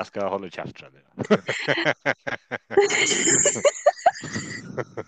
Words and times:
Jeg 0.00 0.06
skal 0.08 0.30
holde 0.32 0.48
kjeft, 0.48 0.80
skjønner 0.80 1.04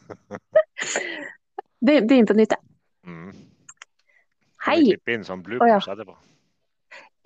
Be- 1.87 2.03
Begynn 2.07 2.27
på 2.29 2.35
nytt, 2.39 2.53
ja. 2.55 2.61
Mm. 3.09 3.33
Hei. 4.67 4.77
klippe 4.85 5.15
inn 5.17 5.25
sånn 5.27 5.43
bloopers 5.43 5.89
etterpå? 5.91 6.15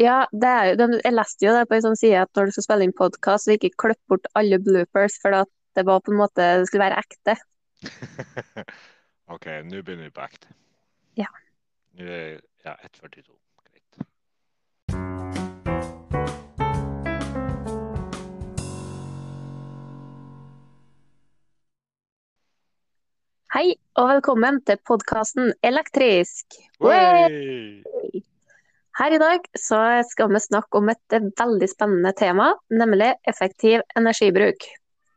Ja, 0.01 0.23
det 0.33 0.49
er 0.53 0.65
jo, 0.71 0.87
jeg 1.03 1.13
leste 1.17 1.45
jo 1.47 1.53
det 1.57 1.67
på 1.69 1.77
en 1.77 1.85
sånn 1.85 1.99
side 2.01 2.23
at 2.23 2.31
når 2.37 2.49
du 2.49 2.53
skal 2.57 2.67
spille 2.67 2.87
inn 2.87 2.95
podkast, 2.97 3.43
så 3.49 3.57
ikke 3.57 3.73
klipp 3.83 4.01
bort 4.13 4.27
alle 4.39 4.59
bloopers, 4.63 5.15
for 5.23 5.31
at 5.43 5.51
det 5.77 5.85
var 5.89 5.99
på 6.05 6.11
en 6.15 6.21
måte 6.23 6.43
Det 6.63 6.67
skulle 6.71 6.87
være 6.87 7.01
ekte. 7.03 7.35
OK, 9.35 9.47
nå 9.69 9.83
begynner 9.83 10.07
vi 10.09 10.15
på 10.17 10.25
ekte. 10.25 10.49
Ja. 11.21 11.29
Nå 11.97 12.05
er 12.09 12.39
ja, 12.65 12.73
1.42. 12.89 13.33
Hei, 23.57 23.71
og 23.97 24.11
velkommen 24.11 24.59
til 24.69 24.77
podkasten 24.85 25.47
Elektrisk. 25.65 26.59
Hey! 26.85 28.19
Her 28.99 29.15
i 29.17 29.21
dag 29.23 29.47
så 29.57 29.79
skal 30.05 30.29
vi 30.35 30.43
snakke 30.45 30.77
om 30.77 30.91
et 30.93 31.17
veldig 31.41 31.69
spennende 31.71 32.13
tema, 32.19 32.51
nemlig 32.69 33.15
effektiv 33.25 33.81
energibruk. 33.97 34.67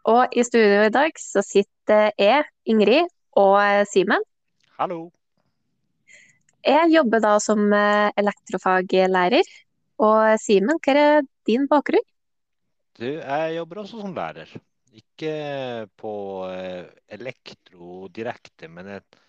Og 0.08 0.32
i 0.32 0.46
studio 0.48 0.86
i 0.86 0.94
dag 0.96 1.20
så 1.20 1.44
sitter 1.44 2.14
jeg, 2.16 2.48
Ingrid, 2.64 3.12
og 3.36 3.60
Simen. 3.92 4.24
Hallo. 4.80 5.02
Jeg 6.64 6.96
jobber 6.96 7.26
da 7.28 7.36
som 7.44 7.68
eh, 7.76 8.08
elektrofaglærer. 8.24 9.52
Og 10.00 10.40
Simen, 10.40 10.80
hva 10.80 10.96
er 10.96 11.28
din 11.44 11.68
bakgrunn? 11.68 12.08
Du, 12.96 13.04
jeg 13.04 13.60
jobber 13.60 13.84
også 13.84 14.00
som 14.00 14.16
lærer. 14.16 14.56
Ikke 14.98 15.34
på 16.00 16.14
eh, 16.50 16.88
elektro 17.14 18.08
direkte, 18.14 18.70
men 18.72 18.90
et, 18.96 19.20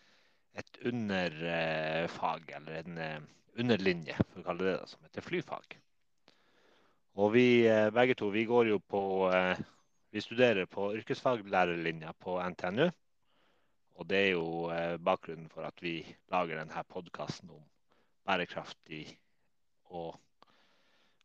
et 0.56 0.80
underfag, 0.88 2.48
eller 2.56 2.80
en 2.80 2.98
eh, 3.04 3.28
underlinje, 3.60 4.16
for 4.30 4.40
å 4.40 4.46
kalle 4.46 4.66
det 4.66 4.74
det, 4.78 4.88
som 4.88 5.04
heter 5.04 5.26
flyfag. 5.26 5.76
Og 7.20 7.34
vi 7.34 7.46
eh, 7.68 7.90
begge 7.92 8.16
to, 8.16 8.30
vi 8.32 8.46
går 8.48 8.70
jo 8.72 8.80
på 8.80 9.02
eh, 9.34 9.60
Vi 10.10 10.20
studerer 10.24 10.66
på 10.66 10.88
yrkesfaglærerlinja 10.98 12.12
på 12.18 12.40
NTNU. 12.42 12.88
Og 14.00 14.08
det 14.08 14.18
er 14.18 14.30
jo 14.32 14.70
eh, 14.74 14.96
bakgrunnen 14.96 15.50
for 15.52 15.68
at 15.68 15.76
vi 15.84 16.00
lager 16.32 16.58
denne 16.58 16.82
podkasten 16.88 17.52
om 17.52 17.62
bærekraftig 18.26 19.04
og, 19.92 20.16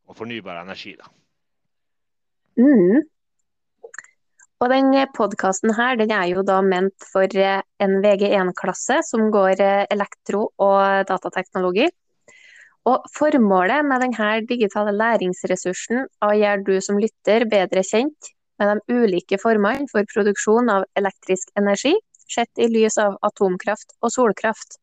og 0.06 0.16
fornybar 0.18 0.60
energi, 0.62 0.94
da. 1.00 1.08
Mm. 2.60 3.02
Og 4.56 4.70
den 4.72 4.94
podkasten 5.12 5.74
her, 5.76 5.98
den 6.00 6.12
er 6.16 6.30
jo 6.30 6.42
da 6.46 6.62
ment 6.64 7.04
for 7.12 7.28
eh, 7.36 7.60
en 7.82 7.98
VG1-klasse 8.00 9.02
som 9.04 9.28
går 9.32 9.60
eh, 9.60 9.82
elektro- 9.92 10.48
og 10.56 11.02
datateknologi. 11.10 11.90
Og 12.88 13.04
formålet 13.12 13.84
med 13.84 14.00
denne 14.00 14.30
digitale 14.48 14.94
læringsressursen 14.96 16.06
er 16.06 16.30
å 16.30 16.38
gjøre 16.40 16.64
du 16.64 16.76
som 16.80 17.00
lytter 17.02 17.44
bedre 17.50 17.82
kjent 17.84 18.30
med 18.56 18.70
de 18.70 18.96
ulike 19.02 19.36
formene 19.42 19.90
for 19.90 20.08
produksjon 20.08 20.70
av 20.72 20.86
elektrisk 20.96 21.50
energi, 21.60 21.92
sett 22.24 22.56
i 22.56 22.70
lys 22.70 22.96
av 23.02 23.18
atomkraft 23.28 23.92
og 24.00 24.14
solkraft. 24.14 24.78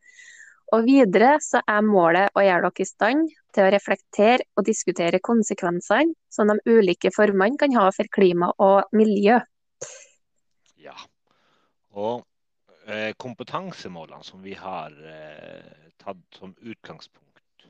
Og 0.73 0.85
videre 0.85 1.39
så 1.41 1.63
er 1.65 1.81
målet 1.85 2.37
å 2.37 2.43
gjøre 2.45 2.69
dere 2.69 2.85
i 2.85 2.91
stand 2.91 3.33
til 3.55 3.65
å 3.65 3.73
reflektere 3.73 4.45
og 4.53 4.67
diskutere 4.69 5.21
konsekvensene 5.23 6.13
som 6.29 6.49
de 6.51 6.59
ulike 6.69 7.09
formene 7.15 7.57
kan 7.57 7.73
ha 7.79 7.87
for 7.95 8.09
klima 8.13 8.51
og 8.61 8.93
miljø. 8.93 9.39
Og 11.93 12.23
eh, 12.89 13.13
kompetansemålene 13.21 14.25
som 14.25 14.41
vi 14.41 14.55
har 14.57 14.93
eh, 15.05 15.89
tatt 16.01 16.39
som 16.39 16.55
utgangspunkt 16.57 17.67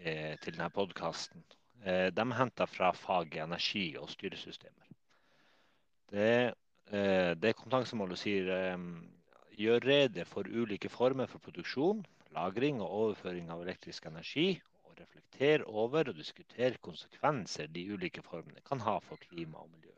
eh, 0.00 0.34
til 0.40 0.54
denne 0.54 0.70
podkasten, 0.72 1.44
de 1.78 2.10
er 2.24 2.34
henta 2.34 2.66
fra 2.66 2.88
faget 2.90 3.44
energi 3.44 3.92
og 4.00 4.08
styresystemer. 4.10 4.88
Det, 6.10 6.56
det 7.38 7.52
kompetansemålet 7.54 8.18
sier 8.18 8.48
gjør 9.54 9.86
rede 9.86 10.24
for 10.26 10.50
ulike 10.50 10.90
former 10.90 11.30
for 11.30 11.38
produksjon, 11.44 12.00
lagring 12.34 12.80
og 12.82 12.96
overføring 12.96 13.52
av 13.54 13.62
elektrisk 13.62 14.10
energi, 14.10 14.56
og 14.90 14.98
reflekter 14.98 15.62
over 15.70 16.10
og 16.10 16.18
diskuter 16.18 16.80
konsekvenser 16.82 17.70
de 17.70 17.86
ulike 17.94 18.26
formene 18.26 18.64
kan 18.66 18.82
ha 18.82 18.98
for 19.06 19.22
klima 19.28 19.62
og 19.62 19.70
miljø. 19.70 19.94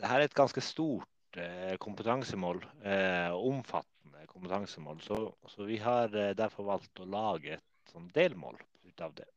Dette 0.00 0.14
er 0.16 0.24
et 0.24 0.40
ganske 0.40 0.64
stort 0.64 1.12
kompetansemål, 1.78 2.64
eh, 2.82 3.32
omfattende 3.34 4.26
kompetansemål. 4.26 5.00
Så, 5.00 5.34
så 5.46 5.64
vi 5.64 5.78
har 5.78 6.16
eh, 6.16 6.34
derfor 6.36 6.64
valgt 6.64 7.00
å 7.00 7.08
lage 7.08 7.56
et 7.58 7.92
sånn 7.92 8.08
delmål 8.14 8.58
ut 8.88 9.00
av 9.00 9.14
det. 9.14 9.28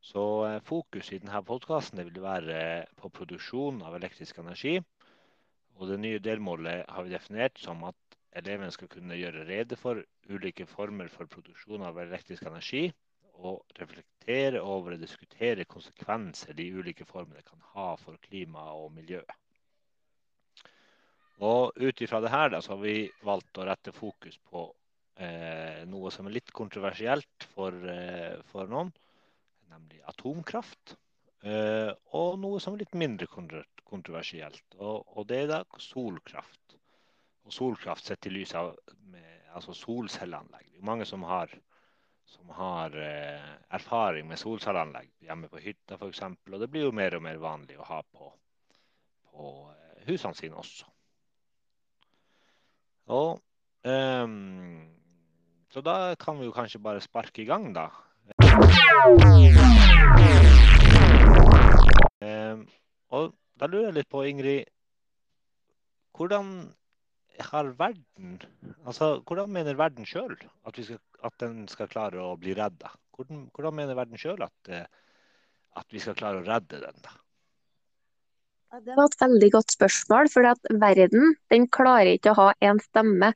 Så 0.00 0.24
eh, 0.46 0.60
fokus 0.64 1.12
i 1.12 1.18
denne 1.20 1.42
podkasten 1.46 2.02
vil 2.04 2.22
være 2.22 2.60
på 3.00 3.10
produksjon 3.20 3.82
av 3.86 3.98
elektrisk 3.98 4.38
energi. 4.42 4.78
Og 5.80 5.88
det 5.88 6.00
nye 6.00 6.22
delmålet 6.22 6.88
har 6.88 7.06
vi 7.06 7.14
definert 7.14 7.58
som 7.60 7.84
at 7.88 8.18
elevene 8.36 8.72
skal 8.72 8.90
kunne 8.92 9.18
gjøre 9.18 9.46
rede 9.48 9.76
for 9.80 10.02
ulike 10.30 10.66
former 10.68 11.08
for 11.12 11.30
produksjon 11.30 11.82
av 11.86 11.98
elektrisk 11.98 12.46
energi, 12.46 12.90
og 13.40 13.64
reflektere 13.80 14.60
over 14.60 14.94
og 14.94 15.00
diskutere 15.00 15.64
konsekvenser 15.64 16.52
de 16.56 16.66
ulike 16.76 17.06
formene 17.08 17.42
kan 17.46 17.62
ha 17.72 17.94
for 17.96 18.20
klima 18.26 18.66
og 18.76 18.92
miljø. 18.92 19.22
Og 21.40 21.72
ut 21.80 22.02
ifra 22.04 22.20
det 22.20 22.32
her 22.32 22.50
da, 22.52 22.60
så 22.60 22.74
har 22.74 22.82
vi 22.82 22.96
valgt 23.24 23.58
å 23.58 23.64
rette 23.64 23.94
fokus 23.96 24.36
på 24.50 24.66
eh, 25.16 25.86
noe 25.88 26.12
som 26.12 26.28
er 26.28 26.36
litt 26.36 26.52
kontroversielt 26.52 27.46
for, 27.54 27.76
eh, 27.88 28.36
for 28.50 28.68
noen, 28.68 28.92
nemlig 29.72 30.02
atomkraft. 30.12 30.96
Eh, 31.40 31.88
og 32.12 32.36
noe 32.42 32.60
som 32.60 32.76
er 32.76 32.82
litt 32.82 32.98
mindre 32.98 33.28
kontroversielt, 33.30 34.66
og, 34.76 35.16
og 35.16 35.28
det 35.30 35.44
er 35.44 35.50
da 35.54 35.62
solkraft. 35.80 36.76
Og 37.48 37.56
solkraft 37.56 38.10
sett 38.10 38.28
i 38.28 38.34
lys 38.34 38.52
av 38.60 38.74
med, 39.08 39.48
altså 39.56 39.72
solcelleanlegg. 39.74 40.68
Det 40.74 40.82
er 40.82 40.88
mange 40.92 41.08
som 41.08 41.24
har, 41.24 41.56
som 42.28 42.52
har 42.58 43.00
eh, 43.00 43.50
erfaring 43.80 44.28
med 44.28 44.38
solcelleanlegg 44.42 45.08
hjemme 45.24 45.48
på 45.48 45.64
hytta 45.64 45.96
f.eks. 45.96 46.22
Og 46.52 46.60
det 46.60 46.68
blir 46.68 46.90
jo 46.90 46.94
mer 47.00 47.16
og 47.16 47.24
mer 47.24 47.40
vanlig 47.40 47.80
å 47.80 47.88
ha 47.88 48.04
på, 48.04 48.28
på 49.32 49.50
eh, 49.72 50.00
husene 50.10 50.36
sine 50.36 50.60
også. 50.60 50.84
Og 53.10 53.40
ehm, 53.86 54.86
Så 55.70 55.82
da 55.86 56.14
kan 56.18 56.38
vi 56.38 56.48
jo 56.48 56.54
kanskje 56.54 56.82
bare 56.82 57.02
sparke 57.02 57.42
i 57.42 57.46
gang, 57.46 57.70
da. 57.74 57.88
Ehm, 62.26 62.66
og 63.10 63.34
da 63.58 63.68
lurer 63.70 63.90
jeg 63.90 63.96
litt 64.00 64.10
på, 64.10 64.24
Ingrid, 64.26 64.70
hvordan 66.16 66.50
har 67.40 67.70
verden 67.78 68.40
Altså, 68.84 69.20
hvordan 69.24 69.52
mener 69.52 69.78
verden 69.78 70.06
sjøl 70.06 70.34
at, 70.66 70.80
at 71.24 71.38
den 71.40 71.64
skal 71.70 71.88
klare 71.88 72.20
å 72.20 72.34
bli 72.40 72.54
redda? 72.58 72.90
Hvordan, 73.16 73.46
hvordan 73.54 73.78
mener 73.78 73.98
verden 73.98 74.20
sjøl 74.20 74.42
at, 74.44 74.68
eh, 74.68 74.84
at 75.80 75.94
vi 75.94 76.02
skal 76.02 76.18
klare 76.18 76.42
å 76.42 76.46
redde 76.46 76.82
den, 76.82 76.98
da? 77.04 77.14
Det 78.70 78.94
var 78.94 79.08
et 79.08 79.16
veldig 79.18 79.48
godt 79.50 79.72
spørsmål, 79.74 80.28
for 80.30 80.46
at 80.46 80.68
verden 80.78 81.32
den 81.50 81.64
klarer 81.74 82.12
ikke 82.12 82.30
å 82.30 82.38
ha 82.38 82.50
én 82.62 82.78
stemme. 82.84 83.32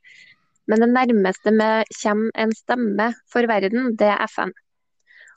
Men 0.71 0.81
det 0.81 0.87
nærmeste 0.93 1.51
vi 1.51 1.67
kommer 1.97 2.29
en 2.39 2.53
stemme 2.55 3.07
for 3.33 3.47
verden, 3.51 3.89
det 3.99 4.07
er 4.13 4.23
FN. 4.31 4.53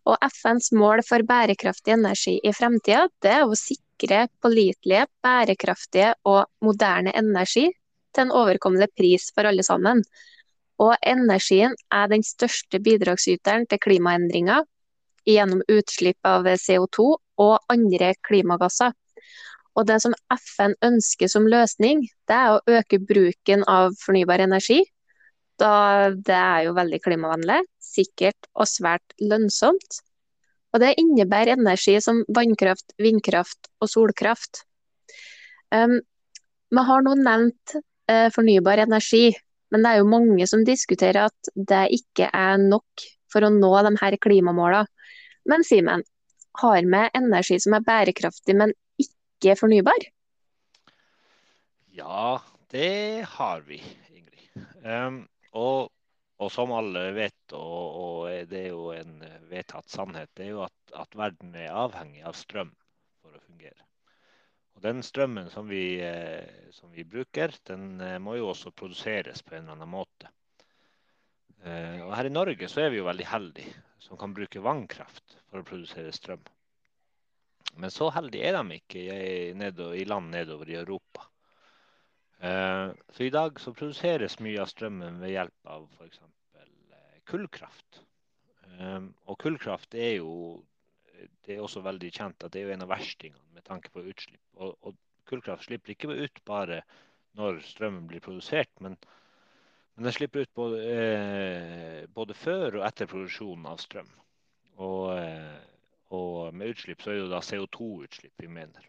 Og 0.06 0.22
FNs 0.22 0.70
mål 0.78 1.03
for 1.08 1.26
bærekraftig 1.26 1.97
energi 1.97 2.37
i 2.47 2.53
fremtida, 2.54 3.08
det 3.26 3.32
er 3.40 3.43
å 3.43 3.58
sikre 3.58 4.28
pålitelige, 4.38 5.08
bærekraftige 5.26 6.12
og 6.31 6.46
moderne 6.62 7.17
energi 7.19 7.67
til 8.14 8.28
en 8.28 8.32
overkommelig 8.38 8.93
pris 8.94 9.26
for 9.34 9.50
alle 9.50 9.67
sammen. 9.67 10.05
Og 10.78 10.94
energien 11.02 11.75
er 11.90 12.06
den 12.14 12.23
største 12.23 12.78
bidragsyteren 12.78 13.67
til 13.67 13.82
klimaendringer 13.82 14.62
gjennom 15.26 15.67
utslipp 15.67 16.23
av 16.23 16.46
CO2 16.55 17.11
og 17.43 17.75
andre 17.75 18.14
klimagasser. 18.23 18.94
Og 19.78 19.86
det 19.86 20.00
som 20.02 20.14
FN 20.34 20.75
ønsker 20.82 21.30
som 21.30 21.46
løsning, 21.46 22.02
det 22.26 22.34
er 22.34 22.54
å 22.56 22.78
øke 22.78 22.98
bruken 22.98 23.62
av 23.70 23.94
fornybar 24.02 24.42
energi. 24.42 24.80
Da 25.58 26.10
det 26.10 26.34
er 26.34 26.66
jo 26.66 26.75
veldig 26.75 26.98
klimavennlig, 27.04 27.60
sikkert 27.82 28.48
og 28.58 28.66
svært 28.70 29.14
lønnsomt. 29.22 30.00
Og 30.75 30.82
det 30.82 30.96
innebærer 31.00 31.56
energi 31.56 31.94
som 32.04 32.25
vannkraft, 32.34 32.92
vindkraft 33.00 33.70
og 33.80 33.90
solkraft. 33.92 34.64
Um, 35.75 36.00
har 36.75 37.04
nå 37.04 37.14
nevnt 37.22 37.78
uh, 37.78 38.28
fornybar 38.34 38.82
energi, 38.82 39.30
men 39.72 39.84
det 39.84 39.92
er 39.92 40.02
jo 40.02 40.10
mange 40.10 40.46
som 40.50 40.66
diskuterer 40.66 41.28
at 41.28 41.52
det 41.54 41.86
ikke 42.00 42.28
er 42.34 42.60
nok 42.60 43.06
for 43.32 43.44
å 43.44 43.52
nå 43.52 43.72
de 43.86 43.94
her 44.02 44.16
klimamålene. 44.20 44.88
Men 45.48 45.64
Simen, 45.64 46.02
har 46.60 46.82
vi 46.82 47.02
energi 47.16 47.56
som 47.62 47.76
er 47.76 47.84
bærekraftig, 47.86 48.56
men 48.58 48.75
ikke 49.38 49.55
fornybar? 49.58 50.08
Ja, 51.94 52.40
det 52.70 53.26
har 53.38 53.62
vi, 53.67 53.79
Ingrid. 54.11 54.67
Um, 54.85 55.23
og, 55.55 55.90
og, 56.38 56.50
som 56.52 56.75
alle 56.75 57.08
vet, 57.17 57.55
og, 57.55 57.85
og, 58.02 58.49
det 58.50 58.64
er 58.67 58.73
jo 58.73 58.90
en 58.94 59.23
vedtatt 59.50 59.90
sannhet, 59.90 60.31
det 60.37 60.49
er 60.49 60.56
jo 60.56 60.64
at, 60.67 60.76
at, 60.94 61.14
verden 61.19 61.55
er 61.55 61.75
avhengig 61.75 62.25
av 62.26 62.37
strøm 62.38 62.75
for 63.23 63.35
å 63.35 63.43
fungere. 63.46 63.87
Og 64.76 64.82
den 64.85 65.02
strømmen 65.06 65.50
som 65.50 65.70
vi, 65.70 66.00
eh, 66.02 66.70
som 66.75 66.90
vi 66.94 67.06
bruker, 67.06 67.55
den 67.70 68.00
eh, 68.02 68.19
må 68.23 68.37
jo 68.38 68.50
også 68.52 68.75
produseres 68.75 69.43
på 69.43 69.56
en 69.56 69.64
eller 69.64 69.79
annen 69.79 69.94
måte. 69.94 70.31
Eh, 71.64 72.05
og 72.05 72.14
her 72.14 72.29
i 72.29 72.35
Norge 72.35 72.70
så 72.70 72.85
er 72.85 72.94
vi 72.94 73.00
jo 73.00 73.08
veldig 73.08 73.26
heldige 73.26 73.75
som 74.02 74.19
kan 74.19 74.35
bruke 74.35 74.62
vannkraft 74.62 75.40
for 75.49 75.62
å 75.62 75.67
produsere 75.67 76.14
strøm. 76.14 76.44
Men 77.76 77.93
så 77.94 78.09
heldige 78.15 78.49
er 78.49 78.59
de 78.59 78.79
ikke 78.79 79.03
i, 79.03 80.05
land 80.09 80.32
nedover 80.32 80.70
i 80.70 80.79
Europa. 80.81 81.26
Eh, 82.41 82.94
så 83.15 83.26
i 83.26 83.32
dag 83.35 83.61
så 83.61 83.75
produseres 83.75 84.38
mye 84.41 84.62
av 84.62 84.70
strømmen 84.70 85.20
ved 85.23 85.35
hjelp 85.35 85.73
av 85.75 85.87
f.eks. 85.99 86.23
Eh, 86.59 87.19
kullkraft. 87.29 88.05
Og 88.79 89.35
kullkraft 89.43 89.94
er 89.99 90.20
jo 90.20 90.32
det 91.47 91.56
er 91.56 91.62
også 91.65 91.81
veldig 91.82 92.11
kjent 92.15 92.44
at 92.47 92.53
det 92.55 92.61
er 92.62 92.76
en 92.76 92.85
av 92.85 92.93
verstingene 92.93 93.56
med 93.56 93.65
tanke 93.67 93.91
på 93.91 94.05
utslipp. 94.06 94.43
Og, 94.55 94.76
og 94.87 94.94
kullkraft 95.26 95.67
slipper 95.67 95.97
ikke 95.97 96.12
ut 96.14 96.43
bare 96.47 96.82
når 97.38 97.59
strømmen 97.67 98.06
blir 98.11 98.23
produsert, 98.23 98.71
men 98.85 98.94
men 99.99 100.06
den 100.06 100.14
slipper 100.14 100.44
ut 100.47 100.55
både, 100.55 100.79
eh, 100.94 102.03
både, 102.14 102.35
før 102.38 102.76
og 102.79 102.85
etter 102.87 103.09
produksjonen 103.11 103.64
av 103.67 103.81
strøm. 103.82 104.11
Og, 104.79 105.19
eh, 105.19 105.56
og 106.14 106.55
med 106.55 106.72
utslipp 106.75 107.02
så 107.02 107.12
er 107.12 107.20
det 107.22 107.32
da 107.32 107.43
CO2-utslipp 107.44 108.44
vi 108.44 108.49
mener. 108.52 108.87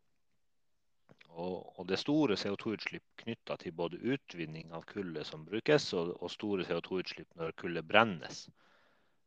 Og, 1.29 1.79
og 1.79 1.87
det 1.87 1.99
store 2.01 2.35
CO2-utslipp 2.39 3.05
knytta 3.21 3.57
til 3.61 3.75
både 3.75 3.99
utvinning 4.01 4.73
av 4.75 4.85
kullet 4.89 5.27
som 5.27 5.45
brukes, 5.47 5.91
og, 5.93 6.15
og 6.19 6.31
store 6.33 6.65
CO2-utslipp 6.67 7.37
når 7.39 7.55
kullet 7.59 7.87
brennes 7.87 8.47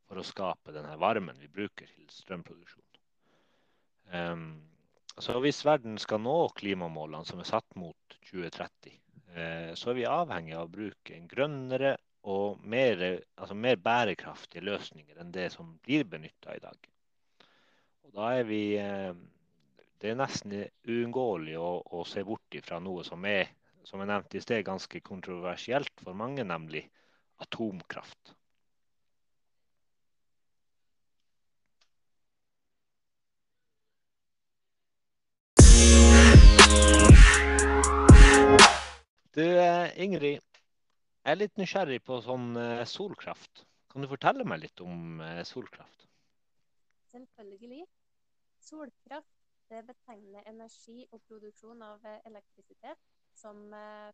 for 0.08 0.20
å 0.20 0.26
skape 0.26 0.74
denne 0.74 0.96
varmen 1.00 1.38
vi 1.40 1.48
bruker 1.52 1.88
til 1.88 2.08
strømproduksjon. 2.12 2.88
Um, 4.12 4.50
så 5.20 5.38
hvis 5.44 5.62
verden 5.64 5.96
skal 6.00 6.20
nå 6.24 6.36
klimamålene 6.58 7.28
som 7.28 7.40
er 7.40 7.48
satt 7.48 7.78
mot 7.78 8.18
2030, 8.28 8.98
Eh, 9.34 9.74
så 9.74 9.90
er 9.90 9.96
vi 9.96 10.08
avhengig 10.08 10.56
av 10.56 10.66
å 10.66 10.72
bruke 10.72 11.14
en 11.16 11.28
grønnere 11.28 11.94
og 12.28 12.60
mer, 12.68 13.00
altså 13.40 13.56
mer 13.56 13.78
bærekraftige 13.80 14.64
løsninger 14.66 15.20
enn 15.22 15.32
det 15.32 15.48
som 15.54 15.70
blir 15.86 16.04
benytta 16.04 16.56
i 16.56 16.60
dag. 16.62 16.76
Og 18.02 18.14
da 18.16 18.32
er 18.38 18.46
vi 18.48 18.62
eh, 18.80 19.12
Det 20.02 20.10
er 20.10 20.18
nesten 20.18 20.54
uunngåelig 20.90 21.54
å, 21.62 21.70
å, 21.94 22.02
se 22.08 22.24
bort 22.26 22.56
ifra 22.58 22.80
noe 22.82 23.04
som 23.06 23.22
er, 23.28 23.52
som 23.86 24.02
jeg 24.02 24.10
nevnte 24.10 24.38
i 24.38 24.42
sted, 24.42 24.64
ganske 24.66 25.00
kontroversielt 25.06 26.02
for 26.02 26.18
mange, 26.18 26.42
nemlig 26.42 26.82
atomkraft. 27.42 28.34
Du 39.32 39.44
eh, 39.46 39.94
Ingrid, 40.02 40.42
jeg 40.42 41.32
er 41.32 41.38
litt 41.38 41.54
nysgjerrig 41.62 42.02
på 42.04 42.18
sånn 42.26 42.50
eh, 42.58 42.82
solkraft. 42.90 43.68
Kan 43.94 44.02
du 44.02 44.10
fortelle 44.10 44.44
meg 44.44 44.66
litt 44.66 44.82
om 44.82 45.22
solkraft? 45.46 46.11
Selvfølgelig. 47.12 47.86
Solkraft 48.62 49.38
det 49.72 49.80
betegner 49.88 50.44
energi 50.50 51.06
og 51.12 51.20
produksjon 51.28 51.82
av 51.86 52.04
elektrisitet 52.28 53.00
som 53.40 53.60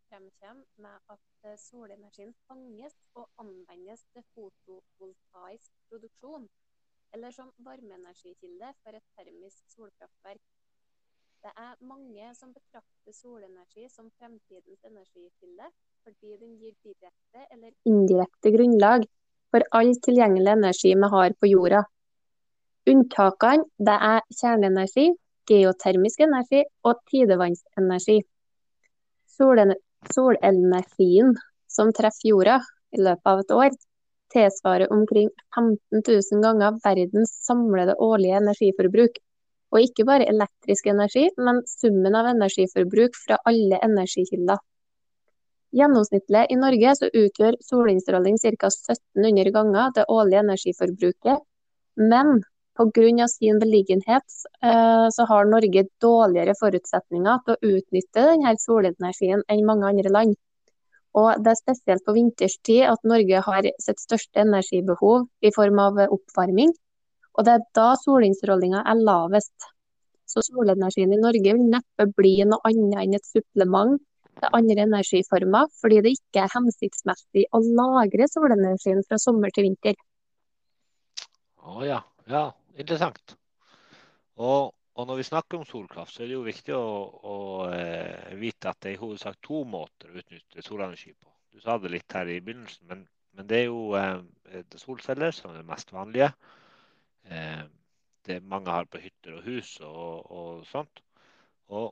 fremkommer 0.09 0.85
med 0.85 1.15
at 1.15 1.49
solenergien 1.63 2.31
fanges 2.47 2.95
og 3.19 3.27
anvendes 3.43 4.05
til 4.15 4.25
fotovoltaisk 4.37 5.73
produksjon, 5.91 6.47
eller 7.17 7.35
som 7.35 7.51
varmeenergikilde 7.67 8.71
for 8.83 8.99
et 9.01 9.11
termisk 9.19 9.75
solkraftverk. 9.75 10.45
Det 11.43 11.53
er 11.65 11.83
mange 11.91 12.31
som 12.35 12.55
betrakter 12.55 13.15
solenergi 13.15 13.87
som 13.91 14.11
fremtidens 14.19 14.83
energikilde, 14.91 15.71
fordi 16.07 16.35
den 16.41 16.57
gir 16.63 16.75
direkte 16.87 17.47
eller 17.51 17.75
indirekte 17.87 18.55
grunnlag 18.55 19.07
for 19.51 19.67
all 19.79 19.95
tilgjengelig 20.07 20.55
energi 20.57 20.95
vi 20.95 21.11
har 21.15 21.35
på 21.41 21.51
jorda. 21.51 21.85
Unntakene 22.89 23.95
er 23.95 24.23
kjerneenergi, 24.33 25.11
geotermisk 25.49 26.23
energi 26.25 26.63
og 26.89 27.03
tidevannsenergi. 27.11 28.23
Solenergien 30.15 31.35
som 31.69 31.93
treffer 31.97 32.31
jorda 32.31 32.57
i 32.97 33.03
løpet 33.05 33.31
av 33.33 33.43
et 33.43 33.55
år, 33.59 33.77
tilsvarer 34.33 34.93
omkring 34.93 35.29
15 35.57 36.01
000 36.01 36.45
ganger 36.45 36.81
verdens 36.85 37.33
samlede 37.45 37.97
årlige 38.09 38.41
energiforbruk. 38.41 39.21
Og 39.69 39.85
ikke 39.85 40.07
bare 40.09 40.29
elektrisk 40.33 40.87
energi, 40.89 41.27
men 41.37 41.61
summen 41.69 42.17
av 42.17 42.31
energiforbruk 42.31 43.17
fra 43.21 43.37
alle 43.49 43.81
energikilder. 43.85 44.61
Gjennomsnittlig 45.77 46.47
i 46.49 46.57
Norge 46.57 46.95
så 46.97 47.11
utgjør 47.13 47.59
solinnstråling 47.69 48.39
ca. 48.41 48.71
1700 48.73 49.53
ganger 49.53 49.93
det 49.99 50.07
årlige 50.09 50.41
energiforbruket. 50.47 51.45
Men 52.01 52.41
pga. 52.79 53.29
sin 53.29 53.59
beliggenhet 53.59 54.37
eh, 54.63 55.09
så 55.11 55.25
har 55.31 55.51
Norge 55.51 55.85
dårligere 56.01 56.55
forutsetninger 56.61 57.41
til 57.45 57.55
å 57.55 57.73
utnytte 57.77 58.27
denne 58.31 58.55
solenergien 58.63 59.43
enn 59.49 59.65
mange 59.67 59.89
andre 59.91 60.13
land. 60.15 60.37
Og 61.19 61.43
det 61.43 61.53
er 61.53 61.59
spesielt 61.59 62.05
på 62.07 62.15
vinterstid 62.15 62.85
at 62.87 63.07
Norge 63.13 63.41
har 63.47 63.71
sitt 63.83 64.01
største 64.01 64.45
energibehov 64.45 65.27
i 65.43 65.51
form 65.55 65.81
av 65.83 65.99
oppvarming. 66.07 66.75
Og 67.39 67.47
det 67.47 67.55
er 67.55 67.65
da 67.75 67.89
solinnstrålinga 67.99 68.85
er 68.87 69.03
lavest. 69.03 69.71
Så 70.29 70.45
solenergien 70.45 71.13
i 71.15 71.21
Norge 71.21 71.55
vil 71.57 71.71
neppe 71.73 72.07
bli 72.19 72.37
noe 72.45 72.61
annet 72.69 73.01
enn 73.03 73.17
et 73.17 73.27
supplement 73.27 73.97
til 74.39 74.55
andre 74.55 74.85
energiformer, 74.85 75.71
fordi 75.81 76.03
det 76.05 76.13
ikke 76.19 76.45
er 76.45 76.53
hensiktsmessig 76.53 77.49
å 77.57 77.63
lagre 77.65 78.29
solenergien 78.31 79.03
fra 79.09 79.19
sommer 79.19 79.55
til 79.55 79.71
vinter. 79.71 79.97
Å 81.65 81.83
ja. 81.87 82.03
Ja, 82.29 82.51
interessant. 82.85 83.37
Og, 84.39 84.75
og, 84.95 85.07
når 85.07 85.19
vi 85.19 85.27
snakker 85.27 85.59
om 85.59 85.67
solkraft, 85.67 86.15
så 86.15 86.23
er 86.23 86.31
det 86.31 86.37
jo 86.37 86.45
viktig 86.47 86.75
å, 86.77 86.91
å 87.33 87.39
eh, 87.75 88.35
vite 88.39 88.71
at 88.71 88.79
det 88.83 88.93
er 88.93 88.99
i 88.99 89.01
hovedsak 89.01 89.41
to 89.45 89.65
måter 89.67 90.13
å 90.13 90.21
utnytte 90.21 90.65
solenergi 90.65 91.15
på. 91.15 91.33
Du 91.55 91.63
sa 91.63 91.79
det 91.83 91.91
litt 91.91 92.15
her 92.15 92.31
i 92.31 92.39
begynnelsen, 92.45 92.87
men, 92.91 93.03
men 93.35 93.49
det 93.51 93.65
er 93.65 93.67
jo 93.67 93.97
eh, 93.99 94.63
solceller 94.79 95.35
som 95.35 95.51
er 95.51 95.59
det 95.59 95.67
mest 95.67 95.91
vanlige. 95.95 96.31
Eh, 97.27 97.65
det 98.29 98.43
mange 98.45 98.71
har 98.71 98.87
på 98.91 99.01
hytter 99.03 99.39
og 99.39 99.47
hus 99.49 99.73
og, 99.83 100.31
og 100.31 100.67
sånt. 100.69 101.03
Og, 101.73 101.91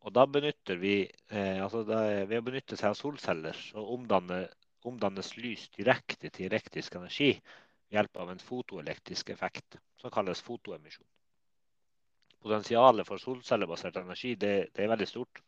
og, 0.00 0.10
da 0.16 0.24
benytter 0.30 0.80
vi 0.80 0.96
eh, 1.04 1.58
altså 1.62 1.84
da, 1.86 2.00
Ved 2.30 2.40
å 2.40 2.46
benytte 2.46 2.78
seg 2.78 2.92
av 2.92 2.98
solceller, 2.98 3.58
så 3.58 3.84
omdannes 3.84 5.36
lys 5.38 5.68
direkte 5.76 6.30
til 6.30 6.48
elektrisk 6.48 6.96
energi 6.98 7.34
ved 7.36 7.98
hjelp 7.98 8.22
av 8.24 8.32
en 8.32 8.42
fotoelektrisk 8.42 9.34
effekt 9.34 9.76
som 10.02 10.10
kalles 10.10 10.42
fotoemisjon. 10.42 11.06
Potensialet 12.42 13.06
for 13.06 13.22
solcellebasert 13.22 14.00
energi 14.02 14.34
det, 14.34 14.54
det 14.74 14.84
er 14.84 14.90
veldig 14.90 15.08
stort. 15.08 15.42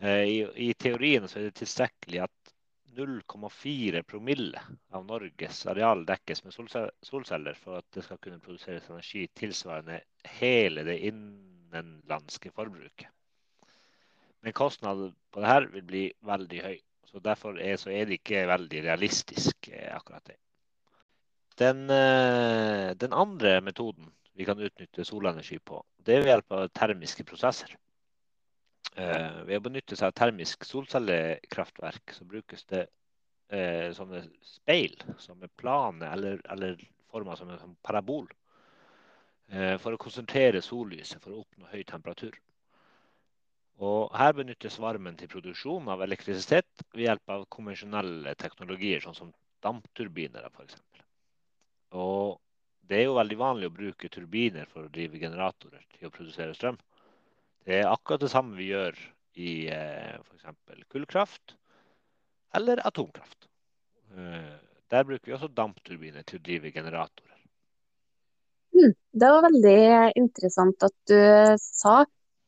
Eh, 0.00 0.22
i, 0.24 0.36
I 0.68 0.72
teorien 0.74 1.28
så 1.28 1.40
er 1.40 1.50
det 1.50 1.58
tilstrekkelig 1.60 2.22
at 2.24 2.54
0,4 2.96 4.00
promille 4.08 4.62
av 4.96 5.04
Norges 5.04 5.58
areal 5.68 6.06
dekkes 6.08 6.40
med 6.46 6.56
solceller 6.56 7.58
for 7.60 7.82
at 7.82 7.88
det 7.92 8.06
skal 8.06 8.20
kunne 8.24 8.40
produseres 8.40 8.88
energi 8.88 9.26
tilsvarende 9.36 10.00
hele 10.38 10.86
det 10.88 10.96
innenlandske 11.10 12.54
forbruket. 12.56 13.12
Men 14.40 14.56
kostnaden 14.56 15.12
på 15.34 15.44
dette 15.44 15.74
vil 15.74 15.86
bli 15.92 16.04
veldig 16.24 16.64
høy. 16.64 16.76
så 17.04 17.20
Derfor 17.20 17.60
er, 17.60 17.76
så 17.76 17.92
er 17.92 18.08
det 18.08 18.22
ikke 18.22 18.46
veldig 18.48 18.82
realistisk, 18.88 19.68
eh, 19.68 19.92
akkurat 19.96 20.24
det. 20.32 20.40
Den, 21.56 21.90
eh, 21.90 22.92
den 23.00 23.12
andre 23.16 23.60
metoden 23.64 24.12
vi 24.36 24.44
kan 24.44 24.60
utnytte 24.60 25.04
solenergi 25.04 25.58
på, 25.58 25.80
det 26.04 26.14
er 26.14 26.24
ved 26.24 26.32
hjelp 26.34 26.52
av 26.52 26.68
termiske 26.76 27.24
prosesser. 27.24 27.72
Eh, 28.96 29.40
ved 29.48 29.58
å 29.58 29.64
benytte 29.64 29.96
seg 29.96 30.10
av 30.10 30.16
termisk 30.16 30.64
solcellekraftverk, 30.68 32.12
så 32.12 32.24
brukes 32.28 32.64
det 32.72 32.86
eh, 33.48 33.88
sånne 33.96 34.22
speil 34.44 34.96
som 35.22 35.42
er 35.42 35.52
plane 35.56 36.08
eller, 36.12 36.42
eller 36.52 36.80
forma 37.12 37.36
som 37.36 37.50
en 37.52 37.76
parabol. 37.84 38.28
Eh, 39.48 39.76
for 39.78 39.94
å 39.94 40.00
konsentrere 40.00 40.62
sollyset 40.64 41.22
for 41.22 41.32
å 41.32 41.42
oppnå 41.44 41.68
høy 41.70 41.84
temperatur. 41.86 42.34
Og 43.76 44.12
her 44.16 44.32
benyttes 44.36 44.78
varmen 44.80 45.16
til 45.20 45.28
produksjon 45.30 45.88
av 45.92 46.02
elektrisitet 46.02 46.84
ved 46.94 47.04
hjelp 47.06 47.32
av 47.34 47.44
konvensjonelle 47.52 48.32
teknologier, 48.40 49.04
sånn 49.04 49.18
som 49.18 49.34
dampturbiner 49.64 50.48
f.eks. 50.48 50.80
Og 51.94 52.38
det 52.86 53.00
er 53.00 53.08
jo 53.08 53.18
veldig 53.18 53.38
vanlig 53.38 53.70
å 53.70 53.74
bruke 53.74 54.10
turbiner 54.12 54.68
for 54.70 54.86
å 54.86 54.92
drive 54.92 55.20
generatorer 55.22 55.82
til 55.96 56.08
å 56.08 56.14
produsere 56.14 56.54
strøm. 56.54 56.78
Det 57.66 57.80
er 57.80 57.90
akkurat 57.90 58.22
det 58.22 58.30
samme 58.30 58.54
vi 58.58 58.70
gjør 58.70 58.98
i 59.42 59.52
eh, 59.74 60.16
f.eks. 60.22 60.84
kullkraft 60.92 61.56
eller 62.56 62.80
atomkraft. 62.86 63.48
Eh, 64.14 64.52
der 64.90 65.06
bruker 65.06 65.26
vi 65.26 65.34
også 65.34 65.50
dampturbiner 65.50 66.26
til 66.26 66.38
å 66.38 66.44
drive 66.46 66.70
generatorer. 66.74 67.32
Mm, 68.76 68.92
det 68.92 69.32
var 69.32 69.46
veldig 69.48 69.80
interessant 70.20 70.86
at 70.86 70.96
du 71.10 71.18
sa. 71.62 72.04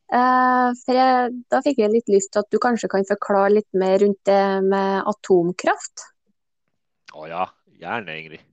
Eh, 0.09 0.69
for 0.85 0.97
jeg, 0.97 1.33
da 1.53 1.61
fikk 1.65 1.83
jeg 1.83 1.93
litt 1.93 2.13
lyst 2.13 2.33
til 2.33 2.45
at 2.45 2.53
du 2.53 2.61
kanskje 2.63 2.91
kan 2.93 3.07
forklare 3.09 3.57
litt 3.59 3.69
mer 3.77 3.99
rundt 4.05 4.23
det 4.29 4.43
med 4.65 5.09
atomkraft? 5.11 6.07
Å 7.19 7.27
ja, 7.29 7.49
gjerne, 7.81 8.21
Ingrid. 8.23 8.48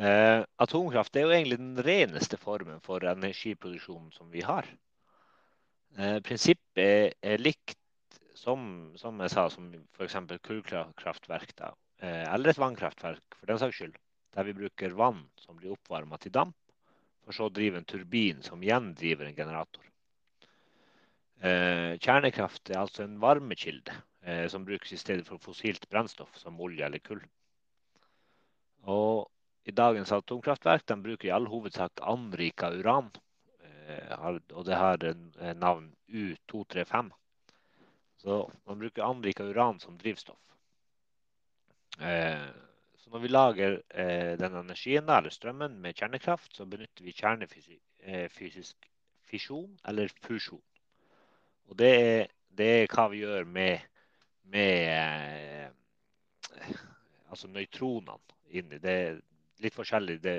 Eh, 0.00 0.40
atomkraft 0.56 1.16
er 1.16 1.26
jo 1.26 1.32
egentlig 1.34 1.58
den 1.60 1.76
reneste 1.84 2.38
formen 2.40 2.80
for 2.84 3.04
energiproduksjon 3.04 4.08
som 4.14 4.30
vi 4.32 4.40
har. 4.46 4.66
Eh, 5.98 6.18
prinsippet 6.24 7.18
er, 7.20 7.42
likt 7.42 7.76
som, 8.34 8.92
som 8.96 9.20
jeg 9.20 9.34
sa, 9.34 9.48
som 9.52 9.68
f.eks. 9.98 10.16
kullkraftverk. 10.46 11.52
Da, 11.58 11.72
eh, 12.00 12.24
eller 12.32 12.52
et 12.52 12.62
vannkraftverk, 12.62 13.36
for 13.36 13.52
den 13.52 13.60
saks 13.60 13.82
skyld. 13.82 13.98
Der 14.32 14.48
vi 14.48 14.56
bruker 14.56 14.96
vann 14.96 15.26
som 15.36 15.58
blir 15.58 15.74
oppvarma 15.74 16.16
til 16.18 16.32
damp, 16.32 16.56
for 17.22 17.36
så 17.36 17.50
å 17.50 17.52
drive 17.52 17.82
en 17.82 17.88
turbin 17.88 18.40
som 18.42 18.62
igjen 18.64 18.94
driver 18.96 19.28
en 19.28 19.36
generator. 19.36 19.88
Kjernekraft 21.42 22.70
er 22.70 22.78
altså 22.78 23.02
en 23.02 23.16
varmekilde 23.18 23.96
som 24.48 24.62
brukes 24.62 24.92
i 24.94 24.98
stedet 25.00 25.26
for 25.26 25.42
fossilt 25.42 25.88
brennstoff 25.90 26.36
som 26.38 26.60
olje 26.62 26.86
eller 26.86 27.02
kull. 27.02 27.18
Og 28.86 29.26
i 29.64 29.70
dagens 29.70 30.12
atomkraftverk 30.12 30.86
de 30.86 30.96
bruker 31.02 31.28
i 31.28 31.32
all 31.34 31.46
hovedsak 31.46 32.02
anrika 32.02 32.72
uran. 32.74 33.10
Eh, 33.62 34.28
og 34.54 34.64
det 34.66 34.78
har 34.78 35.06
navn 35.54 35.92
U235. 36.08 37.12
Så 38.22 38.42
man 38.66 38.78
bruker 38.78 39.06
anrika 39.06 39.44
uran 39.44 39.80
som 39.80 39.98
drivstoff. 39.98 40.38
Eh, 42.00 42.48
så 42.96 43.10
når 43.10 43.18
vi 43.18 43.28
lager 43.28 43.80
den 44.38 44.54
energien 44.54 45.08
eller 45.10 45.30
strømmen 45.30 45.80
med 45.82 45.94
kjernekraft, 45.98 46.56
så 46.56 46.64
benytter 46.64 47.04
vi 47.04 47.12
kjernefysisk 47.12 48.88
fisjon 49.26 49.78
eller 49.88 50.12
fusjon. 50.22 50.62
Og 51.68 51.78
det 51.78 51.90
er, 52.00 52.30
det 52.48 52.70
er 52.82 52.90
hva 52.92 53.08
vi 53.12 53.22
gjør 53.22 53.44
med, 53.48 53.84
med 54.52 55.72
altså 57.32 57.48
nøytronene 57.48 58.18
inni. 58.52 58.78
Det 58.82 58.96
litt 59.62 59.76
forskjellig 59.76 60.18
det 60.22 60.36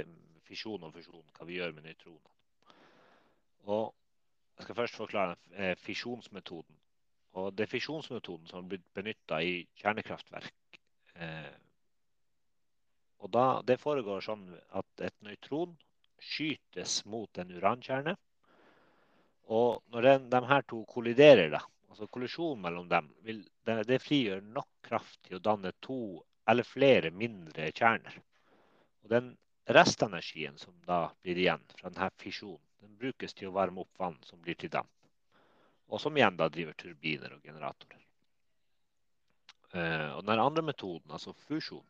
fisjon 0.48 0.84
og 0.86 0.94
fusjon, 0.96 1.26
hva 1.36 1.48
vi 1.48 1.58
gjør 1.60 1.74
med 1.76 1.88
nøytronene. 1.88 2.34
Og 3.74 3.94
jeg 4.58 4.68
skal 4.68 4.78
først 4.78 5.00
forklare 5.00 5.38
eh, 5.56 5.76
fisjonsmetoden. 5.80 6.80
Og 7.40 7.54
det 7.58 7.66
er 7.66 7.72
fisjonsmetoden 7.72 8.50
som 8.50 8.62
har 8.62 8.74
blitt 8.74 8.90
benytta 8.94 9.40
i 9.42 9.56
kjernekraftverk. 9.82 10.80
Eh, 11.16 11.54
og 13.24 13.32
da, 13.34 13.46
det 13.66 13.80
foregår 13.82 14.22
sånn 14.26 14.44
at 14.78 15.06
et 15.08 15.16
nøytron 15.26 15.74
skytes 16.24 17.02
mot 17.10 17.40
en 17.40 17.54
urankjerne. 17.56 18.16
Og 19.54 19.82
når 19.92 20.08
den, 20.08 20.28
de 20.32 20.44
her 20.52 20.68
to 20.68 20.84
kolliderer, 20.92 21.50
da, 21.56 21.64
altså 21.90 22.08
kollisjonen 22.12 22.62
mellom 22.68 22.92
dem, 22.92 23.10
vil, 23.26 23.42
det, 23.66 23.80
det 23.90 24.02
frigjør 24.04 24.44
nok 24.54 24.70
kraft 24.86 25.20
til 25.26 25.40
å 25.40 25.44
danne 25.44 25.74
to 25.84 26.00
eller 26.52 26.68
flere 26.68 27.12
mindre 27.16 27.72
kjerner. 27.72 28.20
Og 29.04 29.12
den 29.12 29.34
restenergien 29.78 30.58
som 30.60 30.76
da 30.88 31.06
blir 31.22 31.40
igjen 31.40 31.64
fra 31.78 31.90
denne 31.90 32.10
fisjonen, 32.22 32.62
den 32.84 32.96
brukes 33.00 33.36
til 33.36 33.50
å 33.50 33.56
varme 33.56 33.84
opp 33.84 34.00
vann 34.00 34.18
som 34.28 34.42
blir 34.44 34.58
til 34.60 34.72
damp. 34.72 34.92
Og 35.92 36.02
som 36.02 36.16
igjen 36.18 36.40
da 36.40 36.50
driver 36.52 36.76
turbiner 36.80 37.36
og 37.36 37.44
generatorer. 37.44 38.00
Uh, 39.74 40.18
og 40.18 40.26
den 40.28 40.40
andre 40.40 40.64
metoden, 40.66 41.12
altså 41.12 41.34
fusjon, 41.48 41.86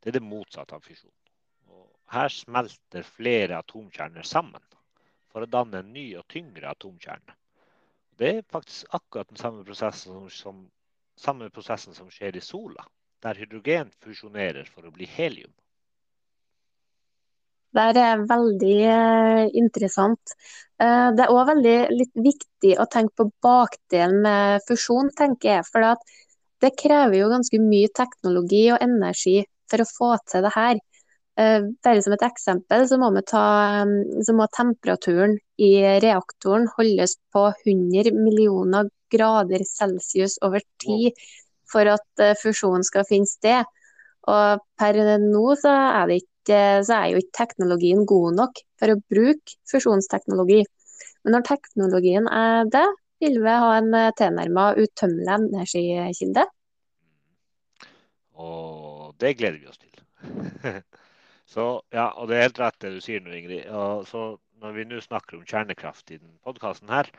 det 0.00 0.10
er 0.10 0.18
det 0.18 0.24
motsatte 0.24 0.76
av 0.76 0.84
fisjon. 0.86 1.12
Og 1.68 1.88
her 2.14 2.30
smelter 2.32 3.04
flere 3.06 3.58
atomkjerner 3.60 4.26
sammen 4.26 4.64
for 5.30 5.44
å 5.44 5.50
danne 5.50 5.82
en 5.82 5.92
ny 5.94 6.06
og 6.18 6.26
tyngre 6.32 6.70
atomkjerne. 6.72 7.36
Det 8.20 8.30
er 8.36 8.48
faktisk 8.52 8.96
akkurat 8.96 9.28
den 9.30 9.40
samme 9.40 9.64
prosessen 9.64 10.12
som, 10.12 10.30
som, 10.30 10.64
samme 11.16 11.50
prosessen 11.52 11.96
som 11.96 12.10
skjer 12.12 12.36
i 12.36 12.44
sola 12.44 12.84
der 13.24 13.36
hydrogen 13.36 13.92
fusjonerer 14.00 14.68
for 14.68 14.88
å 14.88 14.92
bli 14.94 15.08
helium. 15.08 15.52
Det 17.76 18.02
er 18.02 18.24
veldig 18.26 18.78
eh, 18.92 19.44
interessant. 19.60 20.34
Eh, 20.82 21.08
det 21.14 21.24
er 21.26 21.34
òg 21.34 21.52
veldig 21.52 21.76
viktig 22.24 22.74
å 22.82 22.88
tenke 22.90 23.14
på 23.20 23.28
bakdelen 23.44 24.22
med 24.24 24.66
fusjon, 24.66 25.12
tenker 25.16 25.56
jeg. 25.56 25.68
For 25.70 25.94
det 26.64 26.74
krever 26.80 27.18
jo 27.20 27.30
ganske 27.32 27.60
mye 27.62 27.90
teknologi 27.96 28.66
og 28.74 28.82
energi 28.84 29.40
for 29.70 29.84
å 29.84 29.90
få 29.90 30.14
til 30.30 30.46
det 30.46 30.54
her. 30.56 30.80
Eh, 31.40 31.60
bare 31.84 32.02
som 32.02 32.14
et 32.16 32.24
eksempel 32.26 32.86
så 32.90 32.98
må, 33.00 33.10
ta, 33.22 33.44
så 34.26 34.34
må 34.36 34.48
temperaturen 34.56 35.38
i 35.62 35.72
reaktoren 36.02 36.66
holdes 36.74 37.14
på 37.32 37.46
100 37.52 38.10
millioner 38.16 38.90
grader 39.14 39.62
celsius 39.64 40.36
over 40.46 40.64
tid 40.82 41.14
for 41.70 41.86
at 41.94 42.24
eh, 42.24 42.36
fusjonen 42.40 42.84
skal 42.86 43.06
finne 43.08 43.30
sted. 43.30 43.68
Og 44.28 44.60
per 44.78 44.98
nå 45.22 45.44
så 45.60 45.72
er, 46.02 46.16
ikke, 46.18 46.28
så 46.86 46.96
er 46.96 47.12
jo 47.12 47.20
ikke 47.22 47.36
teknologien 47.42 48.04
god 48.08 48.36
nok 48.38 48.60
for 48.80 48.92
å 48.92 49.00
bruke 49.12 49.56
fusjonsteknologi. 49.70 50.62
Men 51.24 51.36
når 51.36 51.46
teknologien 51.48 52.28
er 52.32 52.68
det, 52.72 52.86
vil 53.20 53.40
vi 53.44 53.56
ha 53.62 53.72
en 53.76 53.92
eh, 53.96 54.12
tilnærma 54.16 54.70
utømmelig 54.80 55.36
energikilde. 55.36 56.46
Og 58.40 59.12
det 59.20 59.34
gleder 59.36 59.58
vi 59.60 59.68
oss 59.68 59.80
til. 59.80 60.04
så, 61.54 61.66
ja, 61.92 62.08
og 62.16 62.30
det 62.30 62.38
er 62.38 62.46
helt 62.48 62.62
rett 62.62 62.78
det 62.80 62.94
du 62.96 63.02
sier 63.04 63.20
nå, 63.24 63.34
Ingrid. 63.36 63.66
Og 63.68 64.06
så 64.08 64.30
når 64.60 64.76
vi 64.76 64.86
nå 64.88 65.00
snakker 65.04 65.38
om 65.38 65.44
kjernekraft 65.48 66.14
i 66.14 66.20
denne 66.20 66.40
podkasten 66.44 66.92
her, 66.92 67.10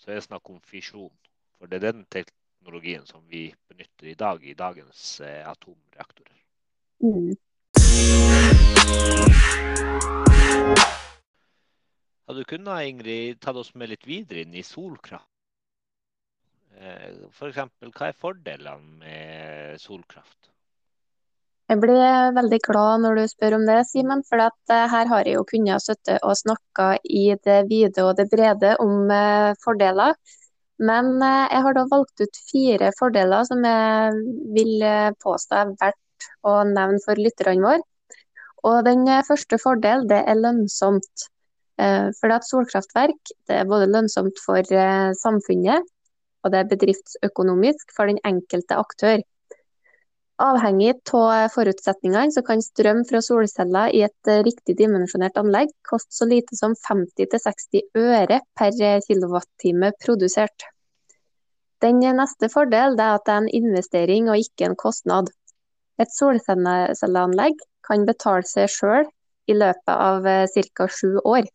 så 0.00 0.10
er 0.10 0.20
det 0.20 0.26
snakk 0.28 0.48
om 0.52 0.60
fisjon. 0.68 1.12
For 1.58 1.68
det 1.68 1.80
er 1.80 1.90
den 1.90 2.06
teknologien 2.12 3.04
som 3.08 3.24
vi 3.28 3.50
benytter 3.68 4.12
i 4.12 4.16
dag 4.16 4.44
i 4.44 4.56
dagens 4.56 5.04
eh, 5.24 5.44
atomreaktorer. 5.48 6.40
Mm. 7.04 7.36
Hadde 12.26 12.38
du 12.38 12.46
kunnet, 12.46 12.86
Ingrid, 12.86 13.40
tatt 13.42 13.58
oss 13.58 13.74
med 13.74 13.90
litt 13.90 14.06
videre 14.06 14.44
inn 14.44 14.54
i 14.54 14.62
solkraft? 14.62 15.26
Eh, 16.78 17.08
F.eks. 17.28 17.58
hva 17.90 18.08
er 18.08 18.16
fordelene 18.16 19.00
med 19.02 19.82
solkraft? 19.82 20.50
Jeg 21.70 21.78
blir 21.82 22.34
veldig 22.34 22.58
glad 22.66 23.02
når 23.04 23.18
du 23.18 23.24
spør 23.30 23.58
om 23.58 23.66
det, 23.66 23.80
Simen. 23.90 24.22
For 24.26 24.42
eh, 24.42 24.86
her 24.94 25.10
har 25.10 25.26
jeg 25.26 25.38
jo 25.38 25.46
kunnet 25.48 25.84
sitte 25.84 26.18
og 26.22 26.38
snakke 26.38 26.92
i 27.06 27.30
det 27.44 27.64
vide 27.70 28.06
og 28.06 28.16
det 28.18 28.30
brede 28.32 28.76
om 28.82 29.10
fordeler. 29.64 30.14
Men 30.80 31.20
eh, 31.20 31.46
jeg 31.52 31.64
har 31.66 31.76
da 31.76 31.84
valgt 31.90 32.22
ut 32.24 32.40
fire 32.50 32.90
fordeler 32.98 33.44
som 33.48 33.64
jeg 33.66 34.20
vil 34.56 34.84
eh, 34.86 35.12
påstå 35.24 35.58
er 35.58 35.74
verdt 35.82 36.28
å 36.46 36.54
nevne 36.68 37.02
for 37.04 37.20
lytterne 37.20 37.64
våre. 37.66 37.84
Og 38.66 38.82
den 38.86 39.06
eh, 39.08 39.24
første 39.28 39.58
fordelen 39.62 40.08
det 40.10 40.24
er 40.26 40.40
lønnsomt. 40.40 41.28
For 41.80 42.28
at 42.28 42.44
solkraftverk 42.44 43.30
det 43.48 43.54
er 43.56 43.64
både 43.64 43.86
lønnsomt 43.88 44.36
for 44.44 44.60
samfunnet 45.16 45.86
og 46.44 46.52
det 46.52 46.60
er 46.60 46.70
bedriftsøkonomisk 46.70 47.92
for 47.96 48.10
den 48.10 48.20
enkelte 48.26 48.78
aktør. 48.80 49.22
Avhengig 50.40 50.94
av 51.12 51.50
forutsetningene 51.52 52.32
så 52.32 52.42
kan 52.46 52.62
strøm 52.64 53.02
fra 53.08 53.20
solceller 53.24 53.92
i 53.92 54.00
et 54.06 54.30
riktig 54.46 54.78
dimensjonert 54.78 55.36
anlegg 55.40 55.72
koste 55.88 56.16
så 56.16 56.28
lite 56.28 56.56
som 56.56 56.76
50-60 56.86 57.82
øre 58.00 58.40
per 58.56 58.72
kilowattime 59.04 59.92
produsert. 60.00 60.64
Den 61.84 62.00
neste 62.00 62.48
fordelen 62.52 62.96
er 63.00 63.18
at 63.18 63.26
det 63.26 63.34
er 63.34 63.42
en 63.42 63.52
investering 63.60 64.32
og 64.32 64.40
ikke 64.40 64.68
en 64.68 64.80
kostnad. 64.80 65.28
Et 66.00 66.12
solcelleanlegg 66.16 67.64
kan 67.86 68.06
betale 68.08 68.46
seg 68.48 68.70
sjøl 68.72 69.08
i 69.50 69.56
løpet 69.56 69.94
av 69.94 70.26
eh, 70.28 70.60
ca. 70.76 70.86
sju 70.88 71.18
år. 71.24 71.48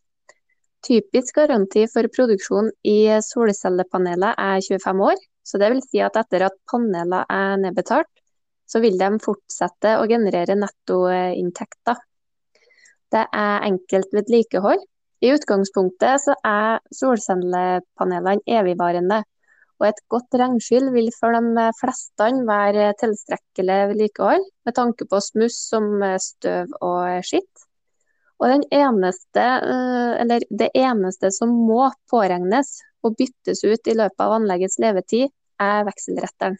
Typisk 0.86 1.40
garanti 1.40 1.86
for 1.90 2.06
produksjon 2.14 2.68
i 2.86 2.98
solcellepanelet 3.24 4.38
er 4.38 4.60
25 4.62 5.02
år, 5.08 5.16
så 5.46 5.58
det 5.58 5.70
vil 5.72 5.82
si 5.82 6.02
at 6.04 6.18
etter 6.20 6.46
at 6.46 6.58
panelet 6.70 7.26
er 7.32 7.56
nedbetalt, 7.62 8.10
så 8.66 8.82
vil 8.82 8.98
de 8.98 9.08
fortsette 9.22 9.96
å 9.98 10.06
generere 10.10 10.58
nettoinntekter. 10.58 11.98
Det 13.14 13.22
er 13.22 13.66
enkelt 13.66 14.14
vedlikehold. 14.14 14.82
I 15.22 15.32
utgangspunktet 15.32 16.22
så 16.26 16.34
er 16.44 16.82
solcellepanelene 16.94 18.42
evigvarende, 18.58 19.22
og 19.76 19.86
et 19.90 20.00
godt 20.12 20.36
regnskyll 20.40 20.88
vil 20.94 21.10
for 21.18 21.36
de 21.36 21.66
fleste 21.80 22.30
være 22.48 22.90
tilstrekkelig 23.00 23.78
vedlikehold 23.92 24.44
med 24.64 24.76
tanke 24.76 25.04
på 25.10 25.20
smuss 25.20 25.58
som 25.70 26.00
støv 26.22 26.72
og 26.80 27.24
skitt. 27.26 27.66
Og 28.40 28.52
eneste, 28.52 29.44
eh, 29.44 30.38
det 30.50 30.70
eneste 30.74 31.30
som 31.32 31.52
må 31.68 31.88
påregnes 32.10 32.78
og 33.04 33.16
byttes 33.16 33.64
ut 33.64 33.88
i 33.88 33.96
løpet 33.96 34.20
av 34.20 34.36
anleggets 34.40 34.78
levetid, 34.82 35.30
er 35.60 35.86
vekselretteren. 35.88 36.58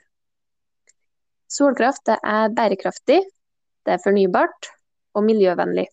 Solkraft 1.52 2.08
er 2.16 2.48
bærekraftig, 2.56 3.20
det 3.84 3.92
er 3.92 4.02
fornybart 4.02 4.70
og 5.14 5.24
miljøvennlig. 5.28 5.86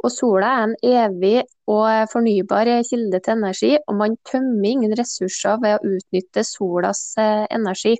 Og 0.00 0.12
sola 0.14 0.50
er 0.56 0.62
en 0.66 0.76
evig 0.80 1.42
og 1.68 2.12
fornybar 2.12 2.70
kilde 2.88 3.20
til 3.20 3.36
energi, 3.36 3.72
og 3.86 3.98
man 3.98 4.16
tømmer 4.28 4.70
ingen 4.70 4.94
ressurser 4.96 5.60
ved 5.60 5.76
å 5.76 5.96
utnytte 5.96 6.44
solas 6.48 7.02
eh, 7.20 7.44
energi. 7.52 7.98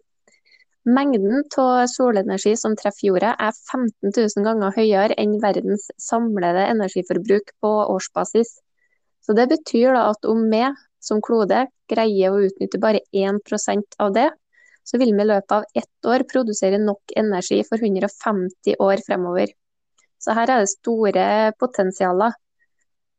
Mengden 0.88 1.42
av 1.60 1.84
solenergi 1.92 2.54
som 2.56 2.72
treffer 2.72 3.10
jorda 3.10 3.34
er 3.36 3.52
15 3.52 4.14
000 4.16 4.46
ganger 4.46 4.72
høyere 4.72 5.16
enn 5.20 5.36
verdens 5.42 5.90
samlede 6.00 6.64
energiforbruk 6.72 7.52
på 7.60 7.72
årsbasis. 7.96 8.54
Så 9.20 9.36
Det 9.36 9.50
betyr 9.50 9.92
at 10.00 10.24
om 10.24 10.46
vi 10.48 10.64
som 11.04 11.20
klode 11.20 11.66
greier 11.92 12.32
å 12.32 12.40
utnytte 12.46 12.80
bare 12.80 13.04
1% 13.12 14.00
av 14.00 14.14
det, 14.16 14.30
så 14.84 14.96
vil 14.98 15.12
vi 15.12 15.22
i 15.22 15.28
løpet 15.28 15.52
av 15.52 15.68
ett 15.76 16.08
år 16.08 16.24
produsere 16.32 16.80
nok 16.80 17.12
energi 17.16 17.60
for 17.68 17.76
150 17.76 18.80
år 18.80 19.04
fremover. 19.04 19.52
Så 20.20 20.36
her 20.36 20.52
er 20.52 20.62
det 20.62 20.72
store 20.74 21.26
potensialer. 21.60 22.36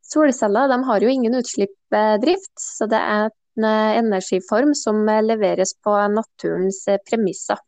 Solceller 0.05 0.73
har 0.85 1.03
jo 1.03 1.09
ingen 1.09 1.37
utslippsdrift, 1.39 2.53
så 2.59 2.87
det 2.91 2.99
er 2.99 3.29
en 3.29 3.67
eh, 3.67 3.97
energiform 3.99 4.73
som 4.77 5.07
eh, 5.09 5.23
leveres 5.23 5.73
på 5.83 5.95
naturens 6.13 6.83
eh, 6.87 6.99
premisser. 7.09 7.59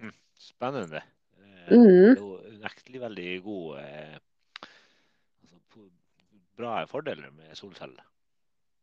Hm, 0.00 0.12
spennende. 0.38 1.02
Mm. 1.68 2.16
Det 2.16 2.64
er 2.64 2.94
jo 2.94 3.00
veldig 3.02 3.32
gode 3.44 3.82
altså, 5.42 5.58
Bra 6.56 6.84
fordeler 6.88 7.30
med 7.30 7.56
solceller. 7.56 8.04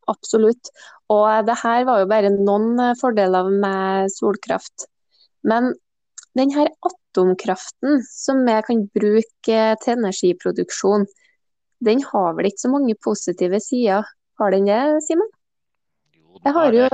Absolutt. 0.07 0.69
Og 1.09 1.47
det 1.47 1.55
her 1.63 1.85
var 1.87 2.03
jo 2.03 2.09
bare 2.11 2.29
noen 2.29 2.77
fordeler 2.99 3.49
med 3.49 4.11
solkraft. 4.13 4.85
Men 5.41 5.73
denne 6.37 6.67
atomkraften 7.15 8.03
som 8.03 8.43
vi 8.45 8.57
kan 8.67 8.83
bruke 8.91 9.61
til 9.83 9.93
energiproduksjon, 9.95 11.05
den 11.85 12.03
har 12.03 12.35
vel 12.35 12.49
ikke 12.49 12.65
så 12.65 12.71
mange 12.71 12.95
positive 13.03 13.59
sider? 13.63 14.03
Har 14.39 14.51
den 14.51 14.67
det, 14.67 15.01
Simen? 15.07 15.27
Jeg 16.43 16.53
har 16.53 16.73
jo, 16.75 16.87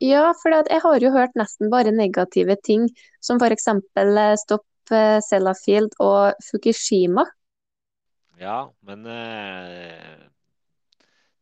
ja, 0.00 0.32
for 0.42 0.52
jeg 0.52 0.80
har 0.84 1.00
jo 1.00 1.10
hørt 1.10 1.36
nesten 1.38 1.70
bare 1.72 1.92
negative 1.92 2.56
ting, 2.64 2.88
som 3.20 3.40
f.eks. 3.40 3.68
Eh, 3.96 4.34
Stopp 4.36 4.92
eh, 4.92 5.18
Sellafield 5.24 5.96
og 5.98 6.36
Fukushima. 6.44 7.24
Ja, 8.38 8.68
men 8.84 9.06
eh, 9.06 10.28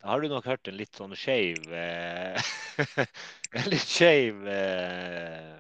da 0.01 0.13
har 0.13 0.21
du 0.21 0.31
nok 0.31 0.47
hørt 0.47 0.69
en 0.69 0.79
litt 0.79 0.95
sånn 0.97 1.17
skeiv 1.19 1.67
eh, 1.75 2.53
En 3.59 3.67
litt 3.73 3.89
skeiv 3.89 4.47
eh, 4.47 5.59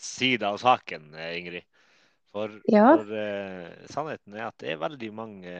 side 0.00 0.46
av 0.46 0.60
saken, 0.62 1.10
eh, 1.14 1.34
Ingrid. 1.40 1.66
For, 2.36 2.52
ja. 2.68 2.90
for 3.00 3.12
sannheten 3.88 4.34
er 4.36 4.50
at 4.50 4.58
det 4.60 4.74
er 4.74 4.80
veldig 4.82 5.08
mange 5.16 5.52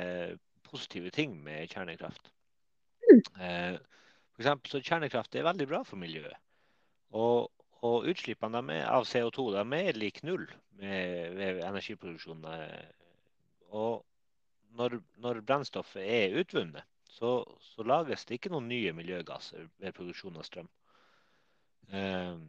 positive 0.66 1.08
ting 1.14 1.38
med 1.40 1.70
kjernekraft. 1.72 2.28
Mm. 3.06 3.22
For 4.36 4.44
eksempel, 4.44 4.68
så 4.68 4.82
Kjernekraft 4.84 5.38
er 5.38 5.46
veldig 5.46 5.66
bra 5.70 5.78
for 5.88 5.96
miljøet. 5.96 6.36
Og, 7.16 7.48
og 7.80 8.08
utslippene 8.10 8.60
av 8.84 9.06
CO2 9.08 9.46
de 9.54 9.78
er 9.78 9.96
lik 9.96 10.20
null 10.28 10.44
med, 10.76 11.32
ved 11.38 11.62
energiproduksjon. 11.64 12.44
Og 13.72 14.04
når, 14.76 14.98
når, 15.24 15.40
brennstoffet 15.48 16.04
er 16.04 16.36
utvunnet, 16.42 16.84
så, 17.08 17.38
så, 17.64 17.86
lages 17.88 18.26
det 18.28 18.36
ikke 18.36 18.52
noen 18.52 18.68
nye 18.68 18.92
miljøgasser 18.92 19.70
ved 19.80 19.96
produksjon 19.96 20.36
av 20.36 20.44
strøm. 20.44 20.68
Um, 21.88 22.42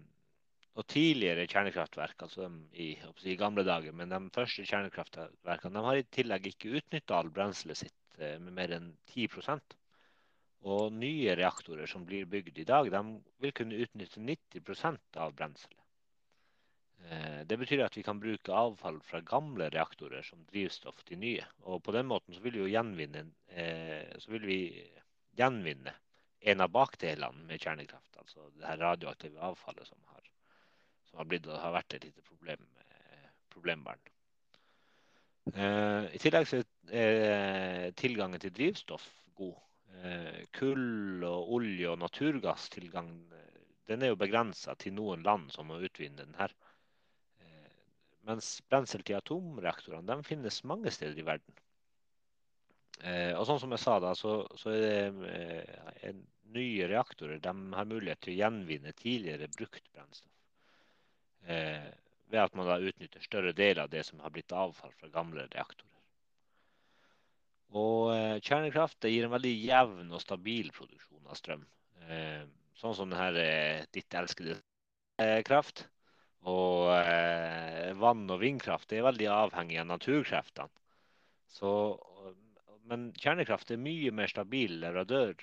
og 0.77 0.85
tidligere 0.91 1.47
kjernekraftverk, 1.49 2.21
altså 2.27 2.51
i, 2.73 2.91
i, 3.25 3.35
gamle 3.39 3.63
dager, 3.65 3.95
men 3.97 4.13
de 4.13 4.19
første 4.35 4.65
kjernekraftverkene 4.69 5.73
de 5.73 5.85
har 5.87 5.97
i 5.97 6.05
tillegg 6.13 6.51
ikke 6.51 6.75
utnytta 6.77 7.17
all 7.17 7.31
brenselet 7.33 7.81
sitt 7.81 8.19
eh, 8.21 8.37
med 8.37 8.53
mer 8.59 8.75
enn 8.77 8.91
10% 9.09 9.77
og 10.67 10.93
nye 10.93 11.35
reaktorer 11.37 11.89
som 11.89 12.05
blir 12.05 12.29
bygd 12.29 12.61
i 12.61 12.67
dag, 12.67 12.89
de 12.91 13.01
vil 13.43 13.53
kunne 13.55 13.81
utnytte 13.83 14.21
90% 14.21 15.19
av 15.23 15.35
brenselet. 15.37 15.83
Eh, 17.09 17.41
det 17.45 17.57
betyr 17.61 17.85
at 17.85 17.97
vi 17.97 18.03
kan 18.03 18.19
bruke 18.19 18.53
avfall 18.53 18.99
fra 19.05 19.21
gamle 19.25 19.69
reaktorer 19.73 20.25
som 20.25 20.45
drivstoff 20.51 21.03
til 21.07 21.21
nye. 21.21 21.45
Og 21.69 21.83
på 21.85 21.93
den 21.95 22.09
måten 22.09 22.35
så 22.35 22.43
vil 22.43 22.57
vi 22.57 22.73
gjenvinne, 22.73 23.27
eh, 23.49 24.17
så 24.19 24.33
vil 24.33 24.47
vi 24.49 24.59
gjenvinne 25.37 25.93
en 26.51 26.61
av 26.61 26.73
bakdelene 26.73 27.45
med 27.47 27.61
kjernekraft. 27.61 28.17
Altså 28.17 28.49
det 28.55 28.65
her 28.65 28.81
radioaktive 28.81 29.39
avfallet 29.51 29.87
som 29.87 30.01
har, 30.11 30.26
som 31.09 31.21
har, 31.21 31.29
blitt, 31.31 31.47
har 31.47 31.75
vært 31.75 31.97
et 31.97 32.09
lite 32.09 32.23
problem, 32.27 32.67
problembarn. 33.53 34.01
I 35.47 36.19
tillegg 36.19 36.47
så 36.49 36.59
er 36.91 37.93
tilgangen 37.95 38.41
til 38.43 38.51
drivstoff 38.51 39.05
god. 39.37 39.55
Eh, 40.03 40.41
kull 40.53 41.23
og 41.25 41.53
olje 41.57 41.89
og 41.89 41.99
naturgasstilgang 42.01 43.09
eh, 43.33 43.61
den 43.89 44.03
er 44.03 44.11
jo 44.11 44.19
begrensa 44.19 44.75
til 44.77 44.93
noen 44.97 45.23
land 45.25 45.49
som 45.53 45.69
må 45.71 45.79
utvinne 45.81 46.19
den 46.21 46.35
her. 46.37 46.53
Eh, 47.41 47.77
mens 48.27 48.57
brensel 48.69 49.05
til 49.07 49.17
atomreaktorene 49.17 50.19
finnes 50.27 50.63
mange 50.69 50.93
steder 50.93 51.23
i 51.23 51.27
verden. 51.31 51.63
Og 53.37 53.43
sånn 53.45 53.59
som 53.61 53.73
jeg 53.75 53.81
sa 53.83 53.99
da, 54.01 54.11
så, 54.17 54.31
så 54.57 54.71
er 54.73 55.11
det 55.13 56.13
nye 56.55 56.87
reaktorer 56.89 57.37
de 57.37 57.51
har 57.77 57.85
mulighet 57.85 58.23
til 58.25 58.33
å 58.33 58.37
gjenvinne 58.39 58.93
tidligere 58.97 59.51
brukt 59.53 59.83
brennstoff. 59.93 60.36
Ved 61.45 62.39
at 62.41 62.55
man 62.57 62.67
da 62.67 62.79
utnytter 62.79 63.23
større 63.23 63.53
deler 63.55 63.85
av 63.85 63.91
det 63.91 64.03
som 64.07 64.19
har 64.23 64.33
blitt 64.35 64.51
avfall 64.51 64.91
fra 64.97 65.11
gamle 65.13 65.45
reaktorer. 65.47 65.97
Og 67.75 68.13
eh, 68.15 68.37
kjernekraft 68.39 69.03
gir 69.09 69.27
en 69.27 69.33
veldig 69.33 69.51
jevn 69.51 70.13
og 70.13 70.23
stabil 70.23 70.71
produksjon 70.75 71.27
av 71.27 71.35
strøm. 71.39 71.65
Eh, 72.07 72.43
sånn 72.79 72.95
som 72.95 73.11
denne 73.11 73.43
eh, 73.43 73.85
ditt 73.91 74.13
elskede 74.15 74.59
kraft. 75.47 75.87
Og 76.47 76.87
vann 77.97 78.29
og 78.29 78.37
vindkraft 78.39 78.93
er 78.93 79.03
veldig 79.03 79.25
avhengig 79.33 79.79
av 79.81 79.87
naturkreftene. 79.89 80.69
Så, 81.57 81.71
men 82.87 83.09
kjernekraft 83.17 83.73
er 83.73 83.81
mye 83.81 84.13
mer 84.15 84.29
stabil 84.31 84.77
leverandør, 84.79 85.33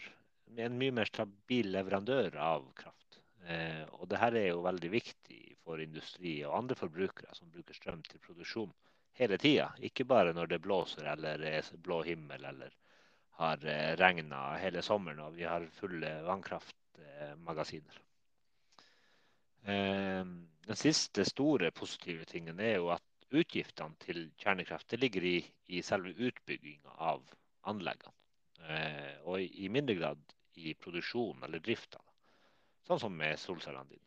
en 0.54 0.78
mye 0.78 0.94
mer 0.94 1.10
stabil 1.10 1.72
leverandør 1.74 2.38
av 2.38 2.70
kraft. 2.78 3.03
Og 3.44 4.06
det 4.08 4.18
her 4.22 4.36
er 4.40 4.46
jo 4.48 4.62
veldig 4.64 4.88
viktig 4.92 5.40
for 5.64 5.80
industri 5.82 6.38
og 6.46 6.54
andre 6.58 6.76
forbrukere 6.78 7.34
som 7.36 7.50
bruker 7.52 7.76
strøm 7.76 8.00
til 8.06 8.22
produksjon 8.24 8.72
hele 9.18 9.38
tida. 9.38 9.68
Ikke 9.84 10.06
bare 10.08 10.32
når 10.36 10.50
det 10.52 10.62
blåser 10.64 11.08
eller 11.12 11.42
er 11.48 11.68
blå 11.82 12.02
himmel 12.06 12.44
eller 12.44 12.72
har 13.38 13.64
eh, 13.66 13.94
regna 13.98 14.54
hele 14.62 14.82
sommeren 14.82 15.22
og 15.24 15.36
vi 15.38 15.46
har 15.48 15.66
fulle 15.78 16.10
vannkraftmagasiner. 16.26 18.00
Ehm, 19.64 20.36
den 20.66 20.78
siste 20.78 21.24
store 21.26 21.70
positive 21.74 22.26
tingen 22.30 22.60
er 22.60 22.76
jo 22.76 22.90
at 22.94 23.02
utgiftene 23.34 23.98
til 24.04 24.28
kjernekraft 24.38 24.94
ligger 25.00 25.26
i, 25.26 25.38
i 25.66 25.82
selve 25.82 26.14
utbygginga 26.28 26.98
av 27.10 27.24
anleggene. 27.70 28.14
Eh, 28.64 29.14
og 29.26 29.42
i 29.42 29.68
mindre 29.68 29.96
grad 29.98 30.34
i 30.60 30.74
produksjonen 30.78 31.42
eller 31.48 31.62
drifta. 31.64 31.98
Sånn 32.84 33.00
som 33.00 33.14
med 33.16 33.38
solcellene 33.40 33.88
dine. 33.88 34.04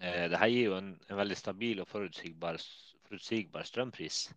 Eh, 0.00 0.26
Dette 0.32 0.48
gir 0.48 0.70
jo 0.70 0.76
en, 0.78 0.94
en 1.08 1.20
veldig 1.20 1.36
stabil 1.36 1.82
og 1.82 1.88
forutsigbar 1.90 2.60
forutsigbar 3.10 3.66
strømpris. 3.66 4.28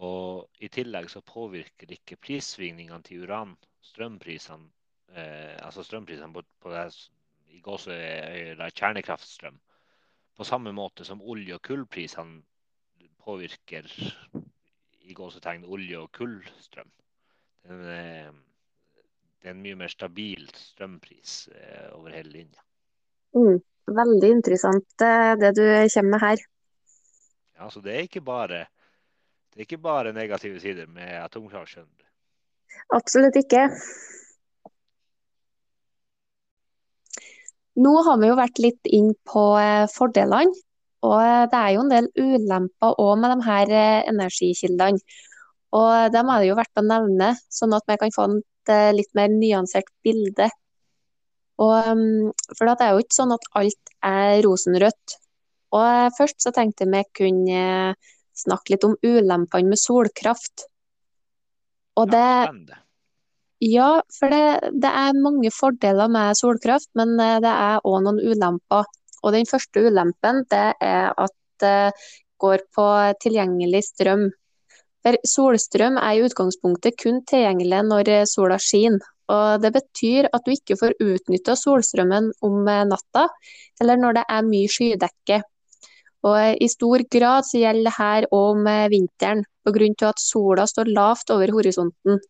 Og 0.00 0.48
i 0.64 0.70
tillegg 0.72 1.10
så 1.12 1.20
påvirker 1.20 1.90
ikke 1.92 2.16
prissvingningene 2.16 3.04
til 3.04 3.26
uran 3.26 3.52
strømprisene, 3.84 4.70
eh, 5.12 5.58
altså 5.60 5.84
strømprisene 5.84 6.32
på, 6.32 6.42
på 6.62 6.72
det, 6.72 6.86
i 7.52 7.60
gåseøyne 7.60 8.70
kjernekraftstrøm, 8.72 9.58
på 10.32 10.46
samme 10.48 10.72
måte 10.72 11.04
som 11.04 11.20
olje- 11.20 11.58
og 11.58 11.62
kullprisene 11.68 12.40
påvirker 13.22 13.86
i 15.04 15.14
gåsetegn 15.14 15.68
olje- 15.68 16.00
og 16.00 16.08
kullstrøm. 16.16 16.88
Den, 17.68 17.84
eh, 17.92 18.32
det 19.42 19.50
er 19.50 19.56
en 19.56 19.62
mye 19.64 19.78
mer 19.80 19.90
stabil 19.90 20.44
strømpris 20.54 21.48
eh, 21.50 21.88
over 21.96 22.14
hele 22.14 22.30
linja. 22.30 22.62
Mm, 23.34 23.58
veldig 23.90 24.30
interessant 24.30 25.02
det 25.02 25.50
du 25.56 25.64
kommer 25.64 26.10
med 26.14 26.22
her. 26.22 26.44
Altså, 27.62 27.80
det, 27.82 27.94
er 27.94 28.06
ikke 28.06 28.22
bare, 28.22 28.64
det 29.50 29.60
er 29.60 29.66
ikke 29.66 29.82
bare 29.82 30.12
negative 30.14 30.60
sider 30.62 30.86
med 30.86 31.10
atomkraft. 31.24 31.82
Absolutt 32.94 33.36
ikke. 33.38 33.66
Nå 37.82 37.92
har 38.06 38.20
vi 38.20 38.28
jo 38.28 38.36
vært 38.36 38.60
litt 38.60 38.88
inn 38.94 39.12
på 39.28 39.44
eh, 39.58 39.88
fordelene. 39.90 40.54
Og 41.02 41.18
eh, 41.18 41.44
det 41.50 41.58
er 41.58 41.74
jo 41.74 41.84
en 41.84 41.92
del 41.92 42.08
ulemper 42.14 42.98
òg 43.00 43.12
med 43.18 43.34
de 43.34 43.46
her 43.48 43.74
energikildene. 44.12 45.02
Og 45.72 46.12
dem 46.12 46.28
er 46.28 46.42
det 46.42 46.50
jo 46.50 46.58
verdt 46.58 46.82
å 46.82 46.84
nevne, 46.84 47.30
sånn 47.48 47.72
at 47.72 47.86
vi 47.88 47.96
kan 48.00 48.12
få 48.12 48.26
et 48.62 48.72
eh, 48.74 48.92
litt 48.96 49.10
mer 49.18 49.32
nyansert 49.32 49.90
bilde. 50.04 50.48
Og, 51.62 51.74
um, 51.92 52.30
for 52.56 52.68
det 52.68 52.86
er 52.86 52.94
jo 52.94 53.02
ikke 53.04 53.18
sånn 53.18 53.34
at 53.34 53.50
alt 53.58 53.92
er 54.06 54.40
rosenrødt. 54.46 55.16
Og 55.76 55.84
eh, 55.84 56.12
først 56.18 56.44
så 56.44 56.52
tenkte 56.54 56.86
jeg 56.86 56.92
vi 56.92 57.02
kunne 57.22 57.64
snakke 58.42 58.74
litt 58.74 58.86
om 58.88 58.96
ulempene 59.04 59.72
med 59.72 59.80
solkraft. 59.80 60.66
Og 62.00 62.08
det, 62.08 62.24
ja, 63.62 64.00
for 64.16 64.32
det, 64.32 64.72
det 64.80 64.90
er 65.02 65.20
mange 65.20 65.52
fordeler 65.52 66.08
med 66.12 66.38
solkraft, 66.38 66.90
men 66.98 67.14
eh, 67.20 67.38
det 67.44 67.52
er 67.52 67.84
òg 67.88 68.02
noen 68.06 68.20
ulemper. 68.22 68.88
Og 69.22 69.34
den 69.36 69.46
første 69.46 69.84
ulempen 69.86 70.42
det 70.50 70.66
er 70.82 71.12
at 71.12 71.36
det 71.62 71.92
går 72.42 72.64
på 72.74 72.86
tilgjengelig 73.22 73.84
strøm. 73.92 74.30
For 75.02 75.18
solstrøm 75.26 75.96
er 75.98 76.18
i 76.18 76.22
utgangspunktet 76.26 76.98
kun 77.00 77.22
tilgjengelig 77.26 77.80
når 77.88 78.12
sola 78.30 78.58
skinner. 78.62 79.02
Og 79.32 79.62
det 79.62 79.70
betyr 79.72 80.28
at 80.34 80.44
du 80.44 80.52
ikke 80.52 80.76
får 80.76 80.98
utnytta 81.00 81.54
solstrømmen 81.56 82.32
om 82.44 82.66
natta, 82.66 83.28
eller 83.80 84.00
når 84.00 84.18
det 84.18 84.24
er 84.28 84.48
mye 84.48 84.70
skydekke. 84.70 85.38
Og 86.28 86.62
I 86.62 86.68
stor 86.70 87.02
grad 87.10 87.46
så 87.48 87.62
gjelder 87.62 87.88
dette 87.88 88.28
òg 88.30 88.50
om 88.58 88.68
vinteren, 88.92 89.42
pga. 89.66 89.88
at 90.10 90.22
sola 90.22 90.66
står 90.70 90.92
lavt 90.92 91.32
over 91.34 91.54
horisonten. 91.54 92.20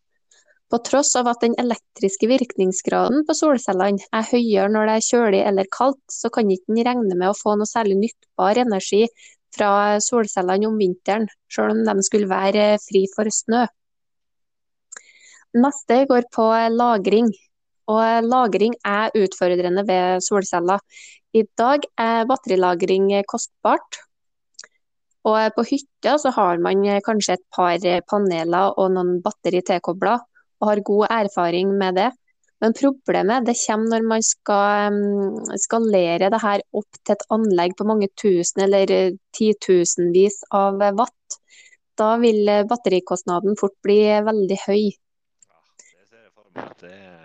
På 0.71 0.79
tross 0.81 1.11
av 1.19 1.27
at 1.29 1.43
den 1.43 1.53
elektriske 1.61 2.25
virkningsgraden 2.31 3.27
på 3.27 3.35
solcellene 3.37 4.07
er 4.09 4.25
høyere 4.31 4.71
når 4.73 4.89
det 4.89 4.95
er 4.95 5.07
kjølig 5.09 5.41
eller 5.45 5.69
kaldt, 5.69 6.01
så 6.09 6.31
kan 6.33 6.49
ikke 6.49 6.71
den 6.71 6.87
regne 6.87 7.17
med 7.19 7.29
å 7.29 7.37
få 7.37 7.53
noe 7.59 7.69
særlig 7.69 7.99
nyttbar 7.99 8.57
energi 8.63 9.03
fra 9.53 9.99
solcellene 10.03 10.67
om 10.69 10.77
vinteren, 10.79 11.27
selv 11.51 11.75
om 11.75 11.83
de 11.87 12.05
skulle 12.05 12.29
være 12.29 12.77
fri 12.83 13.05
for 13.13 13.29
snø. 13.31 13.65
Neste 15.53 16.03
går 16.09 16.29
på 16.33 16.47
lagring. 16.73 17.29
Og 17.93 18.25
lagring 18.25 18.73
er 18.87 19.13
utfordrende 19.19 19.83
ved 19.85 20.23
solceller. 20.23 20.79
I 21.35 21.43
dag 21.59 21.85
er 21.99 22.25
batterilagring 22.29 23.11
kostbart. 23.27 23.99
Og 25.23 25.39
på 25.55 25.65
hytta 25.69 26.17
så 26.19 26.31
har 26.35 26.59
man 26.63 26.83
kanskje 27.05 27.37
et 27.37 27.45
par 27.55 27.79
paneler 28.09 28.73
og 28.77 28.91
noen 28.95 29.21
batteri 29.23 29.61
tilkobla, 29.63 30.17
og 30.59 30.69
har 30.69 30.83
god 30.89 31.07
erfaring 31.11 31.71
med 31.79 31.99
det. 31.99 32.09
Men 32.63 32.75
problemet 32.79 33.45
det 33.49 33.57
kommer 33.59 33.91
når 33.99 34.05
man 34.07 34.23
skal 34.23 34.99
skalere 35.59 36.29
det 36.31 36.39
her 36.39 36.63
opp 36.79 36.99
til 37.01 37.17
et 37.17 37.25
anlegg 37.35 37.75
på 37.75 37.87
mange 37.89 38.07
tusen 38.19 38.63
eller 38.65 38.93
titusenvis 39.35 40.39
av 40.55 40.79
watt. 40.95 41.39
Da 41.99 42.13
vil 42.23 42.47
batterikostnaden 42.69 43.59
fort 43.59 43.75
bli 43.85 43.99
veldig 44.25 44.59
høy. 44.63 44.85
Ja, 46.55 46.69
det 46.79 46.89
er, 46.93 47.19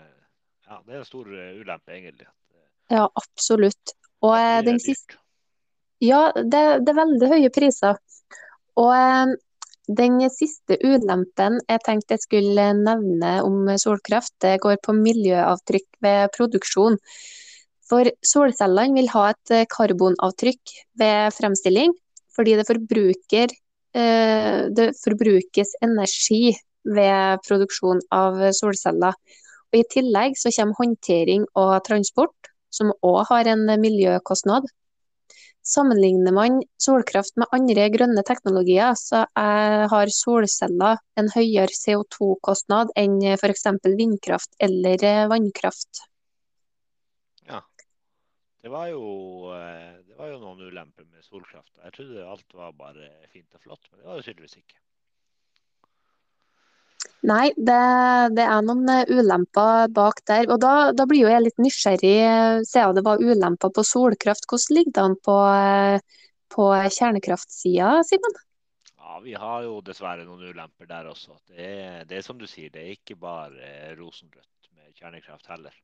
ja, 0.69 0.77
det 0.87 0.95
er 0.95 1.01
en 1.03 1.09
stor 1.09 1.27
eh, 1.37 1.57
ulempe, 1.61 1.93
egentlig. 1.93 2.27
eh, 2.27 2.97
Ja, 2.97 3.07
absolutt. 3.21 3.95
Og 4.25 4.35
eh, 4.39 4.61
den 4.65 4.81
siste. 4.81 5.19
Ja, 6.05 6.31
det, 6.35 6.63
det 6.85 6.93
er 6.93 7.01
veldig 7.01 7.31
høye 7.35 7.51
priser. 7.55 7.99
Og 8.81 8.93
eh, 8.97 9.35
den 9.89 10.21
siste 10.29 10.77
ulempen 10.85 11.59
jeg 11.65 11.81
tenkte 11.87 12.17
jeg 12.17 12.25
skulle 12.27 12.69
nevne 12.77 13.39
om 13.45 13.71
solkraft, 13.81 14.35
det 14.45 14.59
går 14.61 14.77
på 14.85 14.95
miljøavtrykk 14.97 15.89
ved 16.05 16.33
produksjon. 16.37 16.99
For 17.89 18.11
solcellene 18.21 18.99
vil 18.99 19.09
ha 19.15 19.31
et 19.33 19.55
eh, 19.55 19.67
karbonavtrykk 19.73 20.75
ved 21.01 21.33
fremstilling, 21.33 21.95
fordi 22.37 22.59
det, 22.59 22.67
forbruker, 22.69 23.55
eh, 23.97 24.69
det 24.77 24.91
forbrukes 25.01 25.73
energi 25.81 26.53
ved 26.85 27.41
produksjon 27.49 28.03
av 28.13 28.37
solceller. 28.57 29.17
Og 29.73 29.81
I 29.81 29.87
tillegg 29.93 30.37
så 30.41 30.53
kommer 30.53 30.77
håndtering 30.83 31.49
og 31.57 31.79
transport, 31.89 32.53
som 32.69 32.93
òg 33.05 33.25
har 33.31 33.49
en 33.49 33.65
miljøkostnad. 33.81 34.69
Sammenligner 35.69 36.33
man 36.33 36.63
solkraft 36.81 37.37
med 37.37 37.51
andre 37.53 37.89
grønne 37.93 38.23
teknologier, 38.25 38.95
så 38.97 39.27
har 39.93 40.13
solceller 40.15 40.97
en 41.21 41.29
høyere 41.35 41.75
CO2-kostnad 41.77 42.95
enn 42.97 43.19
f.eks. 43.35 43.67
vindkraft 43.85 44.57
eller 44.65 45.05
eh, 45.05 45.27
vannkraft. 45.29 46.07
Ja. 47.49 47.61
Det 48.63 48.73
var, 48.73 48.89
jo, 48.91 49.05
eh, 49.55 50.01
det 50.09 50.17
var 50.19 50.33
jo 50.33 50.41
noen 50.43 50.65
ulemper 50.67 51.07
med 51.07 51.25
solkraft. 51.25 51.73
Jeg 51.85 51.95
trodde 51.95 52.27
alt 52.27 52.57
var 52.57 52.75
bare 52.77 53.13
fint 53.33 53.55
og 53.55 53.63
flott, 53.63 53.91
men 53.91 54.01
det 54.01 54.09
var 54.09 54.19
det 54.19 54.27
tydeligvis 54.27 54.59
ikke. 54.61 54.81
Nei, 57.27 57.49
det, 57.57 57.79
det 58.39 58.45
er 58.47 58.61
noen 58.63 58.87
eh, 58.93 59.09
ulemper 59.11 59.89
bak 59.95 60.21
der. 60.31 60.47
Og 60.53 60.61
da, 60.63 60.93
da 60.95 61.07
blir 61.09 61.25
jo 61.25 61.33
jeg 61.33 61.45
litt 61.45 61.59
nysgjerrig, 61.59 62.15
eh, 62.23 62.59
siden 62.67 62.95
det 62.95 63.05
var 63.07 63.23
ulemper 63.23 63.73
på 63.75 63.83
solkraft. 63.87 64.47
Hvordan 64.47 64.77
ligger 64.77 64.95
det 64.95 65.03
an 65.03 65.17
på, 65.27 65.39
eh, 65.51 66.21
på 66.55 66.69
kjernekraftsida, 66.99 67.91
Simen? 68.07 68.39
Ja, 68.95 69.19
vi 69.25 69.35
har 69.35 69.67
jo 69.67 69.81
dessverre 69.83 70.29
noen 70.29 70.47
ulemper 70.47 70.87
der 70.87 71.11
også. 71.11 71.41
Det 71.51 71.59
er, 71.67 72.07
det 72.07 72.21
er 72.21 72.25
som 72.29 72.39
du 72.39 72.47
sier, 72.47 72.71
det 72.71 72.85
er 72.85 72.95
ikke 72.95 73.19
bare 73.19 73.97
rosenrødt 73.99 74.71
med 74.79 74.95
kjernekraft 74.95 75.51
heller. 75.51 75.75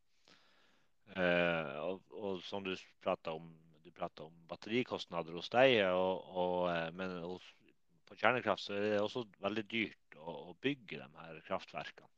Og, 1.14 1.98
og 2.16 2.38
som 2.46 2.62
du 2.64 2.72
prata 3.04 3.34
om, 3.34 3.50
du 3.84 3.90
om 4.24 4.32
batterikostnader 4.48 5.34
hos 5.36 5.50
deg, 5.52 5.82
og, 5.92 6.30
og, 6.32 6.94
men 6.96 7.18
hos, 7.26 7.44
på 8.08 8.16
kjernekraft 8.20 8.66
så 8.66 8.76
er 8.76 8.84
det 8.84 9.00
også 9.02 9.24
veldig 9.44 9.64
dyrt 9.70 10.18
å, 10.18 10.34
å 10.50 10.56
bygge 10.62 11.00
de 11.00 11.08
her 11.20 11.40
kraftverkene. 11.48 12.10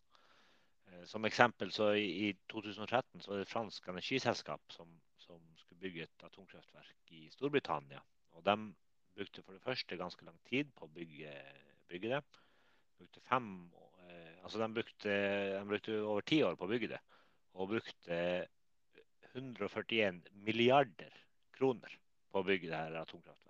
Eh, 0.90 1.05
Som 1.11 1.27
eksempel 1.29 1.72
så 1.75 1.92
i, 1.99 2.07
i 2.29 2.33
2013 2.53 3.22
så 3.22 3.33
var 3.33 3.40
det 3.40 3.46
et 3.46 3.53
fransk 3.53 3.88
energiselskap 3.92 4.75
som, 4.75 4.90
som 5.22 5.40
skulle 5.61 5.83
bygge 5.85 6.07
et 6.07 6.27
atomkraftverk 6.29 7.14
i 7.18 7.27
Storbritannia. 7.35 8.03
Og 8.37 8.44
de 8.46 8.57
brukte 9.16 9.42
for 9.42 9.57
det 9.57 9.64
første 9.64 9.99
ganske 9.99 10.27
lang 10.27 10.38
tid 10.51 10.72
på 10.77 10.87
å 10.87 10.92
bygge, 10.92 11.33
bygge 11.90 12.12
det. 12.16 12.22
Brukte 12.96 13.25
fem, 13.29 13.51
eh, 14.07 14.37
altså 14.42 14.61
de 14.62 14.72
brukte, 14.79 15.16
de 15.57 15.64
brukte 15.70 16.01
over 16.03 16.27
ti 16.27 16.42
år 16.44 16.59
på 16.59 16.68
å 16.68 16.72
bygge 16.72 16.92
det. 16.94 17.03
Og 17.57 17.70
brukte 17.72 18.18
141 19.37 20.22
milliarder 20.46 21.12
kroner 21.57 21.92
på 22.33 22.40
å 22.40 22.46
bygge 22.46 22.70
det 22.70 22.79
her 22.79 23.01
atomkraftverket. 23.01 23.45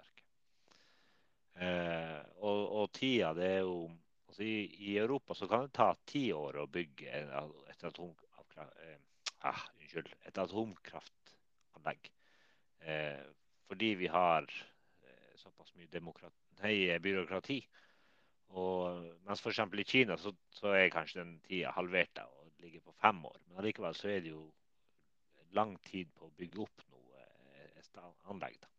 Eh, 1.56 2.18
og, 2.44 2.62
og 2.80 2.90
tida, 2.92 3.30
det 3.36 3.46
er 3.48 3.62
jo 3.64 3.86
altså 4.28 4.44
i, 4.44 4.56
I 4.90 4.96
Europa 5.00 5.34
så 5.34 5.48
kan 5.48 5.64
det 5.64 5.72
ta 5.78 5.88
ti 6.04 6.26
år 6.36 6.58
å 6.60 6.66
bygge 6.68 7.08
en- 7.16 7.54
et, 7.70 7.84
atom, 7.88 8.12
eh, 8.60 8.98
ah, 9.48 9.62
unnskyld, 9.80 10.10
et 10.28 10.38
atomkraftanlegg. 10.42 12.10
Eh, 12.80 13.24
fordi 13.66 13.94
vi 14.02 14.10
har 14.12 14.44
eh, 14.44 15.32
såpass 15.40 15.72
mye 15.78 15.88
demokrat, 15.92 16.36
nei, 16.60 16.98
byråkrati. 17.00 17.58
Og, 18.56 19.00
mens 19.26 19.40
f.eks. 19.42 19.64
i 19.80 19.84
Kina 19.88 20.16
så, 20.20 20.32
så 20.54 20.76
er 20.76 20.92
kanskje 20.92 21.22
den 21.22 21.34
tida 21.48 21.72
halvert 21.74 22.20
og 22.22 22.52
ligger 22.62 22.84
på 22.84 22.94
fem 23.00 23.24
år. 23.26 23.40
Men 23.48 23.62
allikevel 23.62 23.96
så 23.96 24.12
er 24.12 24.20
det 24.20 24.36
jo 24.36 24.44
lang 25.56 25.76
tid 25.88 26.12
på 26.14 26.28
å 26.28 26.34
bygge 26.36 26.62
opp 26.68 26.84
noe 26.92 27.24
eh, 27.56 28.00
anlegg. 28.30 28.60
Da. 28.60 28.75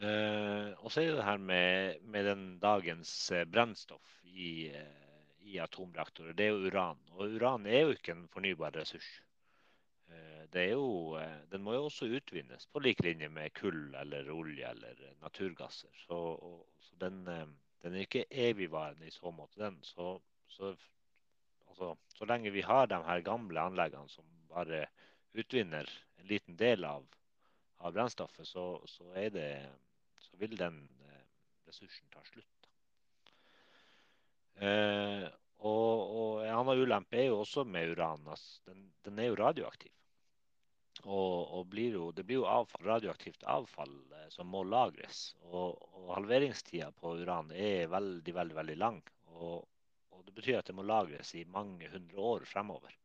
Eh, 0.00 0.70
og 0.80 0.92
så 0.92 1.02
er 1.02 1.10
det 1.10 1.16
det 1.18 1.26
her 1.26 1.40
med, 1.44 2.04
med 2.08 2.24
den 2.24 2.44
dagens 2.62 3.10
eh, 3.36 3.44
brennstoff 3.44 4.14
i, 4.24 4.70
eh, 4.72 5.26
i 5.44 5.58
atomreaktorer. 5.60 6.32
Det 6.36 6.46
er 6.46 6.54
jo 6.54 6.70
uran. 6.70 7.02
Og 7.16 7.34
uran 7.36 7.66
er 7.68 7.84
jo 7.84 7.96
ikke 7.96 8.14
en 8.16 8.28
fornybar 8.32 8.76
ressurs. 8.76 9.08
Uh, 10.10 10.56
jo, 10.66 10.86
uh, 11.14 11.36
den 11.52 11.62
må 11.62 11.76
jo 11.76 11.84
også 11.86 12.08
utvinnes 12.10 12.64
på 12.66 12.80
lik 12.82 12.98
linje 13.06 13.28
med 13.30 13.52
kull 13.54 13.92
eller 13.94 14.26
olje 14.34 14.66
eller 14.66 15.04
naturgasser. 15.22 15.92
Så, 16.02 16.16
og, 16.16 16.64
så 16.82 16.96
den, 17.04 17.20
den 17.84 17.94
er 17.94 18.02
ikke 18.02 18.24
evigvarende 18.30 19.06
i 19.06 19.14
så 19.14 19.30
måte, 19.30 19.60
den. 19.60 19.78
Så, 19.86 20.16
så, 20.50 20.72
altså, 21.68 21.92
så 22.16 22.26
lenge 22.26 22.50
vi 22.50 22.64
har 22.66 22.90
de 22.90 22.98
her 23.06 23.22
gamle 23.22 23.62
anleggene 23.62 24.10
som 24.10 24.26
bare 24.50 24.88
utvinner 25.38 25.86
en 26.18 26.26
liten 26.26 26.56
del 26.58 26.84
av, 26.84 27.06
av 27.78 27.94
brennstoffet, 27.94 28.48
så, 28.48 28.64
så, 28.90 29.06
er 29.14 29.30
det, 29.34 29.50
vil 30.40 30.56
den 30.58 30.80
eh, 31.06 31.22
ressursen 31.68 32.10
ta 32.12 32.24
slutt. 32.26 32.70
Eh, 34.60 35.28
og, 35.60 36.12
og 36.20 36.42
en 36.44 36.56
annen 36.56 36.84
ulempe 36.84 37.18
er 37.20 37.30
jo 37.30 37.40
også 37.42 37.64
med 37.68 37.94
uran. 37.94 38.26
Altså, 38.28 38.60
den, 38.70 38.86
den 39.04 39.18
er 39.20 39.30
jo 39.30 39.40
radioaktiv. 39.40 39.92
Og, 41.04 41.52
og 41.56 41.66
blir 41.72 41.96
jo, 41.96 42.08
det 42.12 42.26
blir 42.28 42.42
jo 42.42 42.48
avfall, 42.48 42.84
radioaktivt 42.84 43.44
avfall 43.48 43.92
eh, 44.16 44.28
som 44.32 44.50
må 44.52 44.62
lagres. 44.68 45.30
Og, 45.48 45.76
og 45.96 46.14
halveringstida 46.16 46.90
på 46.96 47.14
uran 47.20 47.52
er 47.56 47.88
veldig, 47.92 48.34
veldig, 48.36 48.56
veldig 48.60 48.78
lang. 48.80 49.00
Og, 49.36 49.62
og 50.12 50.24
det 50.26 50.36
betyr 50.36 50.60
at 50.60 50.68
det 50.68 50.76
må 50.76 50.84
lagres 50.84 51.34
i 51.36 51.46
mange 51.48 51.88
hundre 51.92 52.26
år 52.34 52.48
fremover. 52.48 52.96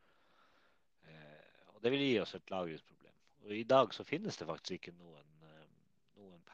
Eh, 1.07 1.71
og 1.73 1.83
det 1.83 1.93
vil 1.93 2.03
gi 2.07 2.19
oss 2.23 2.35
et 2.35 2.51
lagringsproblem. 2.51 3.15
Og 3.45 3.55
i 3.55 3.63
dag 3.69 3.93
så 3.95 4.07
finnes 4.07 4.39
det 4.39 4.49
faktisk 4.49 4.79
ikke 4.79 4.97
noen 4.97 5.34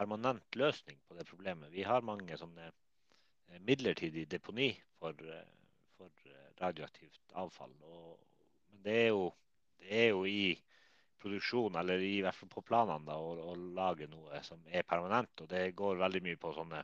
permanent 0.01 0.57
løsning 0.57 0.97
på 1.05 1.13
det 1.17 1.27
problemet. 1.29 1.69
Vi 1.69 1.85
har 1.85 2.01
mange 2.05 2.37
sånne 2.39 2.71
midlertidig 3.67 4.25
deponi 4.31 4.71
for, 4.97 5.17
for 5.97 6.31
radioaktivt 6.61 7.35
avfall. 7.37 7.73
Og, 7.85 8.17
men 8.71 8.83
det 8.85 8.97
er, 9.03 9.09
jo, 9.11 9.27
det 9.81 9.91
er, 9.99 10.09
jo, 10.15 10.23
i 10.25 10.55
produksjon, 11.21 11.77
eller 11.77 12.01
i 12.01 12.15
hvert 12.25 12.37
fall 12.37 12.49
på 12.49 12.63
planene, 12.65 13.05
da, 13.05 13.17
å, 13.21 13.35
å, 13.51 13.57
lage 13.77 14.07
noe 14.09 14.41
som 14.45 14.63
er 14.71 14.87
permanent. 14.87 15.43
Og 15.43 15.51
det 15.51 15.67
går 15.77 16.01
veldig 16.01 16.23
mye 16.25 16.39
på 16.41 16.53
sånne 16.57 16.81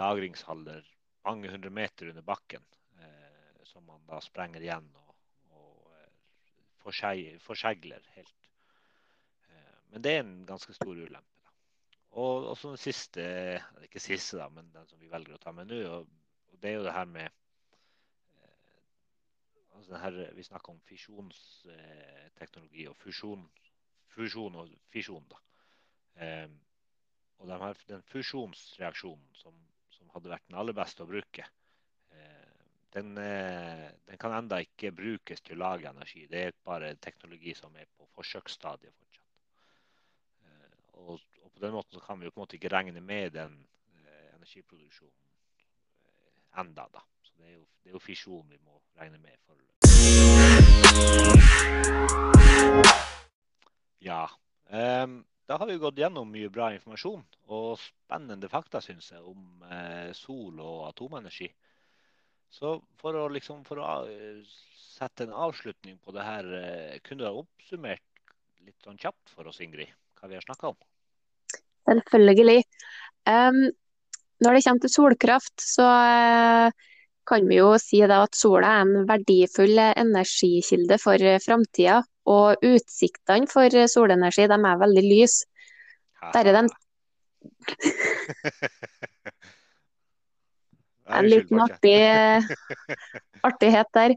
lagringshaller 0.00 0.82
mange 1.24 1.52
hundre 1.52 1.70
meter 1.70 2.10
under 2.10 2.26
bakken, 2.26 2.64
eh, 2.98 3.62
som 3.70 3.86
man 3.86 4.02
da 4.08 4.18
sprenger 4.20 4.64
igjen 4.64 4.90
og, 4.98 5.14
og 5.54 5.94
eh, 6.00 7.38
forsegler 7.46 8.10
helt. 8.16 8.50
Eh, 9.52 9.78
men 9.92 10.04
det 10.04 10.16
er 10.16 10.24
en 10.24 10.34
ganske 10.50 10.74
stor 10.76 10.98
ulempe. 10.98 11.33
Og, 12.44 12.56
så 12.58 12.74
den 12.74 12.80
siste, 12.80 13.24
ikke 13.86 14.02
siste, 14.02 14.38
da, 14.40 14.48
men 14.52 14.68
den 14.74 14.86
som 14.90 15.00
vi 15.00 15.10
velger 15.10 15.36
å 15.36 15.42
ta 15.42 15.50
med 15.56 15.70
nå, 15.70 15.80
og, 15.88 16.02
og 16.52 16.60
det 16.62 16.70
er 16.70 16.78
jo 16.78 16.86
det 16.86 16.96
her 16.96 17.08
med 17.10 17.28
altså 19.74 19.94
altså 19.94 19.96
her, 19.96 20.34
Vi 20.34 20.42
snakker 20.42 20.72
om 20.72 20.80
fisjonsteknologi 20.80 22.86
og 22.88 22.96
fusjon, 22.96 23.50
fusjon 24.14 24.54
og 24.54 24.68
fisjon. 24.92 25.26
da. 25.30 25.36
Eh, 26.24 26.48
og 27.38 27.48
de 27.48 27.58
her, 27.58 27.74
den 27.88 28.02
fusjonsreaksjonen 28.08 29.34
som, 29.34 29.54
som, 29.90 30.08
hadde 30.14 30.30
vært 30.30 30.48
den 30.48 30.58
aller 30.60 30.72
beste 30.76 31.02
å 31.02 31.10
bruke, 31.10 31.44
eh, 32.14 32.50
den, 32.94 33.18
eh, 33.18 33.90
den, 34.06 34.18
kan 34.20 34.32
enda 34.38 34.60
ikke 34.62 34.92
brukes 34.94 35.40
til 35.42 35.56
å 35.58 35.64
lage 35.64 35.90
energi. 35.90 36.26
Det 36.30 36.40
er 36.46 36.52
bare 36.64 36.94
teknologi 36.96 37.54
som 37.58 37.76
er 37.76 37.86
på 37.98 38.06
forsøksstadiet 38.14 38.94
fortsatt. 38.94 39.32
Eh, 40.46 40.76
og 41.02 41.18
på 41.54 41.60
den 41.64 41.72
måten 41.76 42.00
kan 42.02 42.20
vi 42.20 42.26
jo 42.26 42.32
på 42.34 42.40
en 42.40 42.44
måte 42.44 42.56
ikke 42.58 42.72
regne 42.72 43.00
med 43.00 43.32
den 43.36 43.52
eh, 44.04 44.30
energiproduksjonen 44.36 45.26
eh, 46.04 46.60
enda 46.60 46.88
da. 46.92 47.02
Så 47.22 47.32
det 47.38 47.46
er, 47.48 47.54
jo, 47.58 47.64
det 47.82 47.88
er 47.90 47.94
jo 47.96 48.02
fisjon 48.02 48.50
vi 48.50 48.58
må 48.64 48.80
regne 48.98 49.18
med 49.22 49.36
foreløpig. 49.46 49.72
Ja. 54.04 54.24
Um, 54.68 55.24
da 55.46 55.58
har 55.60 55.68
vi 55.68 55.76
gått 55.80 55.98
gjennom 56.00 56.30
mye 56.32 56.48
bra 56.52 56.70
informasjon 56.72 57.22
og 57.52 57.76
spennende 57.80 58.48
fakta 58.48 58.80
synes 58.84 59.10
jeg, 59.12 59.20
om 59.20 59.62
eh, 59.68 60.10
sol 60.16 60.60
og 60.60 60.86
atomenergi. 60.88 61.50
Så 62.54 62.78
for 63.00 63.18
å, 63.18 63.26
liksom, 63.32 63.64
for 63.66 63.82
å 63.82 63.88
uh, 64.06 64.56
sette 64.78 65.26
en 65.26 65.34
avslutning 65.46 65.98
på 66.00 66.14
det 66.16 66.24
her, 66.24 66.48
uh, 66.48 66.96
kunne 67.04 67.24
du 67.24 67.28
ha 67.28 67.34
oppsummert 67.42 68.04
litt 68.64 68.80
sånn 68.86 69.00
kjapt 69.00 69.32
for 69.34 69.50
oss, 69.50 69.60
Ingrid, 69.64 69.90
hva 70.16 70.30
vi 70.30 70.38
har 70.38 70.44
snakka 70.46 70.72
om? 70.72 70.78
Selvfølgelig. 71.88 72.64
Um, 73.28 73.60
når 74.44 74.56
det 74.56 74.64
kommer 74.64 74.82
til 74.84 74.92
solkraft, 74.92 75.54
så 75.62 75.84
uh, 75.84 76.90
kan 77.28 77.48
vi 77.48 77.58
jo 77.60 77.74
si 77.80 78.02
at 78.04 78.36
sola 78.36 78.78
er 78.78 78.84
en 78.84 79.08
verdifull 79.08 79.78
energikilde 79.80 80.98
for 81.00 81.28
framtida. 81.44 82.02
Og 82.24 82.64
utsiktene 82.64 83.48
for 83.50 83.68
solenergi 83.90 84.48
de 84.48 84.56
er 84.56 84.80
veldig 84.80 85.04
lyse. 85.04 85.44
Der 86.32 86.48
er 86.48 86.62
de 86.62 86.68
En 91.14 91.26
liten 91.28 91.60
artig, 91.60 91.98
artighet 93.48 93.90
der. 93.92 94.14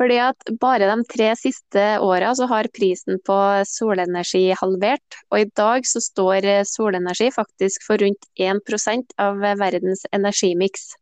Fordi 0.00 0.16
at 0.24 0.50
bare 0.62 0.86
de 0.88 1.04
tre 1.04 1.28
siste 1.36 1.82
åra 2.00 2.32
har 2.48 2.68
prisen 2.72 3.18
på 3.26 3.36
solenergi 3.68 4.46
halvert. 4.56 5.18
Og 5.28 5.42
i 5.42 5.50
dag 5.60 5.84
så 5.84 6.00
står 6.00 6.48
solenergi 6.64 7.28
faktisk 7.34 7.84
for 7.84 8.00
rundt 8.00 8.24
1% 8.40 9.12
av 9.20 9.36
verdens 9.60 10.06
energimiks. 10.16 10.94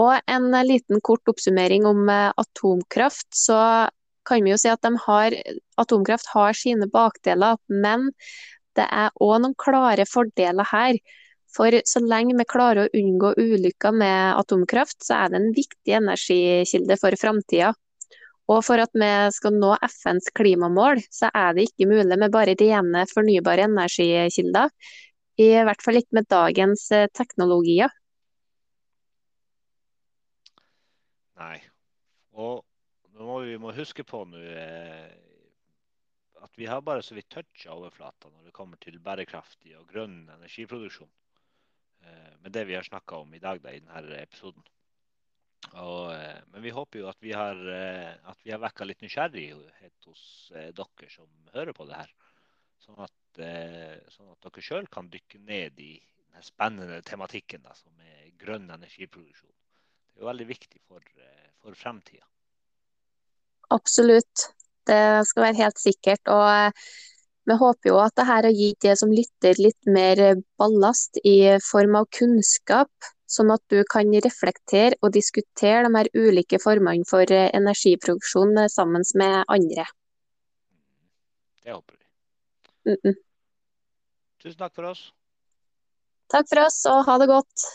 Og 0.00 0.16
en 0.30 0.48
liten 0.64 1.02
kort 1.04 1.28
oppsummering 1.28 1.84
om 1.84 2.08
atomkraft. 2.08 3.28
Så 3.36 3.60
kan 4.24 4.44
vi 4.44 4.54
jo 4.54 4.60
si 4.60 4.72
at 4.72 4.88
har, 5.04 5.36
atomkraft 5.76 6.32
har 6.32 6.56
sine 6.56 6.88
bakdeler, 6.88 7.60
men 7.68 8.08
det 8.78 8.86
er 8.88 9.12
òg 9.20 9.40
noen 9.42 9.56
klare 9.60 10.06
fordeler 10.08 10.64
her. 10.72 10.96
For 11.50 11.74
så 11.92 12.02
lenge 12.04 12.36
vi 12.38 12.46
klarer 12.46 12.86
å 12.86 12.96
unngå 13.00 13.34
ulykker 13.40 13.94
med 13.96 14.38
atomkraft, 14.38 15.00
så 15.02 15.24
er 15.24 15.32
det 15.32 15.40
en 15.40 15.54
viktig 15.56 15.96
energikilde 15.98 16.96
for 17.00 17.16
framtida. 17.18 17.72
Og 18.50 18.64
for 18.66 18.82
at 18.82 18.94
vi 18.98 19.10
skal 19.34 19.54
nå 19.58 19.74
FNs 19.86 20.30
klimamål, 20.34 21.02
så 21.14 21.30
er 21.34 21.54
det 21.54 21.68
ikke 21.68 21.90
mulig 21.90 22.18
med 22.18 22.34
bare 22.34 22.56
rene 22.58 23.04
fornybare 23.10 23.68
energikilder. 23.68 24.70
I 25.40 25.50
hvert 25.66 25.82
fall 25.84 26.00
ikke 26.00 26.18
med 26.18 26.28
dagens 26.30 26.88
eh, 26.92 27.08
teknologier. 27.14 27.92
Nei. 31.40 31.56
Og 32.36 32.64
må 33.20 33.38
vi 33.46 33.56
må 33.60 33.72
huske 33.76 34.04
på 34.06 34.24
nå 34.28 34.40
eh, 34.40 35.08
at 36.44 36.58
vi 36.58 36.66
har 36.68 36.82
bare 36.84 37.04
så 37.04 37.14
vidt 37.16 37.30
toucha 37.32 37.72
overflata 37.74 38.30
når 38.30 38.48
det 38.48 38.56
kommer 38.56 38.80
til 38.82 38.98
bærekraftig 39.00 39.76
og 39.78 39.86
grønn 39.92 40.22
energiproduksjon. 40.36 41.10
Eh, 42.04 42.32
med 42.42 42.52
det 42.52 42.64
vi 42.64 42.74
har 42.74 42.82
snakka 42.82 43.16
om 43.16 43.34
i 43.34 43.38
dag 43.38 43.60
da, 43.62 43.72
i 43.72 43.80
denne 43.80 44.20
episoden. 44.22 44.64
Og, 45.70 46.12
eh, 46.14 46.40
men 46.52 46.62
vi 46.64 46.72
håper 46.74 47.02
jo 47.02 47.08
at 47.10 47.20
vi 47.20 47.32
har, 47.36 47.58
eh, 47.68 48.14
at 48.30 48.44
vi 48.44 48.52
har 48.54 48.62
vekka 48.62 48.86
litt 48.88 49.02
nysgjerrighet 49.04 50.08
hos 50.08 50.22
dere 50.52 51.10
som 51.12 51.28
hører 51.54 51.76
på 51.76 51.86
det 51.88 51.98
her. 52.00 52.14
Sånn 52.80 53.02
at, 53.04 53.16
sånn 54.10 54.30
at 54.32 54.46
dere 54.46 54.62
sjøl 54.64 54.88
kan 54.90 55.10
dykke 55.12 55.38
ned 55.44 55.78
i 55.78 55.92
den 56.32 56.42
spennende 56.42 57.02
tematikken 57.06 57.62
da, 57.62 57.74
som 57.76 57.92
er 58.00 58.32
grønn 58.40 58.70
energiproduksjon. 58.72 59.52
Det 59.52 60.18
er 60.18 60.24
jo 60.24 60.30
veldig 60.30 60.46
viktig 60.48 60.80
for, 60.88 61.04
for 61.60 61.76
fremtida. 61.78 62.24
Absolutt. 63.70 64.48
Det 64.88 65.22
skal 65.28 65.44
være 65.44 65.60
helt 65.60 65.78
sikkert. 65.78 66.32
Og 66.32 66.72
vi 67.50 67.56
håper 67.58 67.90
jo 67.90 67.96
at 67.98 68.14
dette 68.14 68.28
har 68.28 68.46
gitt 68.54 68.84
det 68.84 68.96
som 69.00 69.10
lytter 69.10 69.58
litt 69.58 69.88
mer 69.90 70.20
ballast 70.60 71.18
i 71.26 71.56
form 71.66 71.96
av 71.98 72.06
kunnskap, 72.14 72.90
sånn 73.30 73.50
at 73.54 73.62
du 73.72 73.80
kan 73.90 74.10
reflektere 74.26 74.98
og 75.02 75.14
diskutere 75.16 75.82
de 75.86 75.90
her 75.96 76.10
ulike 76.14 76.60
formene 76.62 77.06
for 77.10 77.26
energiproduksjon 77.30 78.66
sammen 78.70 79.06
med 79.18 79.42
andre. 79.48 79.86
Det 81.64 81.74
håper 81.74 81.96
vi. 81.98 82.92
Mm 82.92 82.98
-mm. 83.04 83.16
Tusen 84.42 84.58
takk 84.58 84.74
for 84.74 84.84
oss. 84.84 85.12
Takk 86.30 86.48
for 86.48 86.66
oss, 86.66 86.84
og 86.86 87.04
ha 87.04 87.18
det 87.18 87.26
godt. 87.26 87.66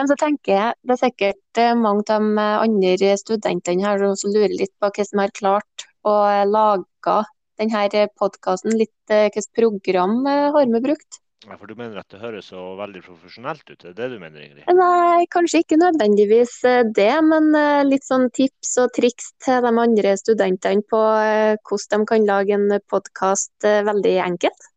Men 0.00 0.08
så 0.08 0.16
tenker 0.16 0.54
jeg 0.54 0.76
det 0.88 0.94
er 0.94 1.00
sikkert 1.02 1.58
eh, 1.60 1.74
mange 1.76 2.06
av 2.08 2.24
de 2.24 2.44
andre 2.64 3.16
studentene 3.20 3.84
her 3.84 4.04
som 4.16 4.32
lurer 4.32 4.54
litt 4.56 4.72
på 4.80 4.88
hva 4.88 5.04
som 5.04 5.20
har 5.20 5.34
klart 5.36 5.84
å 6.08 6.14
lage 6.48 7.16
denne 7.60 8.06
podkasten. 8.16 8.78
Litt 8.80 9.12
eh, 9.12 9.26
hvilket 9.26 9.50
program 9.58 10.22
eh, 10.24 10.46
har 10.54 10.72
vi 10.72 10.80
brukt? 10.86 11.20
Ja, 11.44 11.58
for 11.60 11.68
Du 11.68 11.76
mener 11.76 12.00
at 12.00 12.08
det 12.08 12.22
høres 12.22 12.48
så 12.48 12.62
veldig 12.80 13.04
profesjonelt 13.04 13.60
ut? 13.68 13.76
Det 13.76 13.92
er 13.92 13.98
det 13.98 14.08
du 14.14 14.16
mener, 14.24 14.40
Ingrid? 14.46 14.72
Nei, 14.80 15.28
kanskje 15.36 15.62
ikke 15.66 15.80
nødvendigvis 15.82 16.56
det, 16.96 17.12
men 17.28 17.52
litt 17.88 18.08
sånn 18.08 18.28
tips 18.36 18.74
og 18.80 18.90
triks 18.96 19.30
til 19.44 19.60
de 19.64 19.76
andre 19.84 20.16
studentene 20.20 20.84
på 20.88 21.04
hvordan 21.68 22.04
de 22.04 22.10
kan 22.12 22.28
lage 22.28 22.56
en 22.56 22.76
podkast 22.92 23.68
veldig 23.88 24.18
enkelt. 24.32 24.68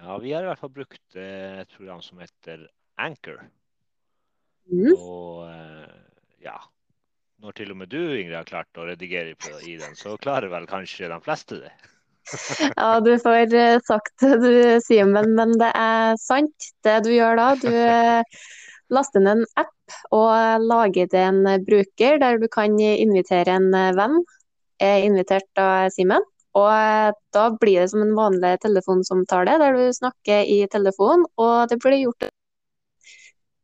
Ja, 0.00 0.16
vi 0.20 0.32
har 0.36 0.44
i 0.44 0.52
hvert 0.52 0.64
fall 0.64 0.72
brukt 0.72 1.20
et 1.20 1.76
program 1.76 2.00
som 2.04 2.24
heter 2.24 2.64
Anchor. 3.00 3.44
Mm. 4.72 4.92
Og 4.96 5.44
eh, 5.48 5.96
ja 6.44 6.56
Når 7.44 7.56
til 7.58 7.72
og 7.74 7.80
med 7.82 7.90
du, 7.92 8.00
Ingrid, 8.00 8.36
har 8.38 8.48
klart 8.48 8.80
å 8.80 8.86
redigere 8.88 9.34
i 9.66 9.76
den, 9.80 9.96
så 9.98 10.16
klarer 10.20 10.48
vel 10.52 10.68
kanskje 10.70 11.10
de 11.12 11.18
fleste 11.24 11.60
det? 11.60 11.72
ja, 12.78 13.00
du 13.04 13.12
får 13.20 13.52
eh, 13.52 13.78
sagt 13.84 14.24
det 14.24 14.38
du 14.40 14.52
sier, 14.84 15.08
men, 15.10 15.34
men 15.36 15.52
det 15.60 15.70
er 15.76 16.16
sant 16.20 16.70
det 16.86 17.02
du 17.04 17.12
gjør 17.12 17.36
da. 17.40 17.48
Du 17.60 17.68
eh, 17.68 18.44
laster 18.92 19.20
ned 19.20 19.42
en 19.42 19.50
app 19.60 19.98
og 20.16 20.64
lager 20.64 21.10
det 21.12 21.24
en 21.28 21.42
bruker 21.66 22.16
der 22.22 22.40
du 22.40 22.48
kan 22.48 22.78
invitere 22.80 23.58
en 23.58 23.68
venn. 23.98 24.22
Jeg 24.80 25.02
er 25.02 25.04
invitert 25.10 25.60
av 25.60 25.92
Simen. 25.92 26.24
Og 26.54 27.20
da 27.34 27.44
blir 27.58 27.82
det 27.82 27.90
som 27.90 28.02
en 28.04 28.14
vanlig 28.14 28.54
telefonsamtale 28.62 29.58
der 29.60 29.76
du 29.76 29.88
snakker 29.92 30.46
i 30.46 30.60
telefon, 30.70 31.26
og 31.34 31.68
det 31.70 31.80
blir 31.82 32.04
gjort 32.04 32.28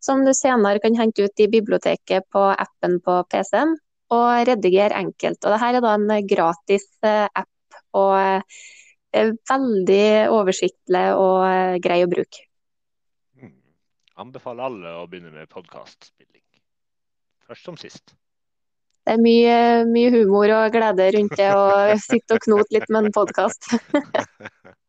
som 0.00 0.24
du 0.24 0.32
senere 0.36 0.80
kan 0.82 0.96
hente 0.98 1.28
ut 1.28 1.42
i 1.44 1.48
biblioteket 1.52 2.26
på 2.32 2.42
appen 2.50 2.98
på 3.04 3.20
PC-en 3.30 3.76
og 4.10 4.28
redigere 4.48 4.98
enkelt. 4.98 5.44
Og 5.44 5.54
Dette 5.54 5.70
er 5.70 5.84
da 5.84 5.94
en 5.94 6.28
gratis 6.28 6.86
eh, 7.06 7.26
app 7.28 7.80
og 7.96 8.14
er 9.10 9.32
veldig 9.50 10.30
oversiktlig 10.30 11.04
og 11.18 11.44
eh, 11.46 11.76
grei 11.82 12.00
å 12.04 12.10
bruke. 12.10 12.46
Mm. 13.38 13.54
Anbefaler 14.24 14.66
alle 14.66 14.96
å 15.00 15.06
begynne 15.10 15.34
med 15.34 15.50
podkastspilling 15.50 16.44
Først 17.50 17.66
som 17.66 17.78
sist. 17.78 18.12
Det 19.02 19.16
er 19.16 19.22
mye, 19.22 19.54
mye 19.90 20.10
humor 20.14 20.52
og 20.54 20.74
glede 20.74 21.08
rundt 21.16 21.32
det 21.40 21.48
å 21.50 21.64
sitte 22.08 22.36
og 22.36 22.44
knote 22.44 22.76
litt 22.76 22.86
med 22.92 23.08
en 23.08 23.16
podkast. 23.16 23.72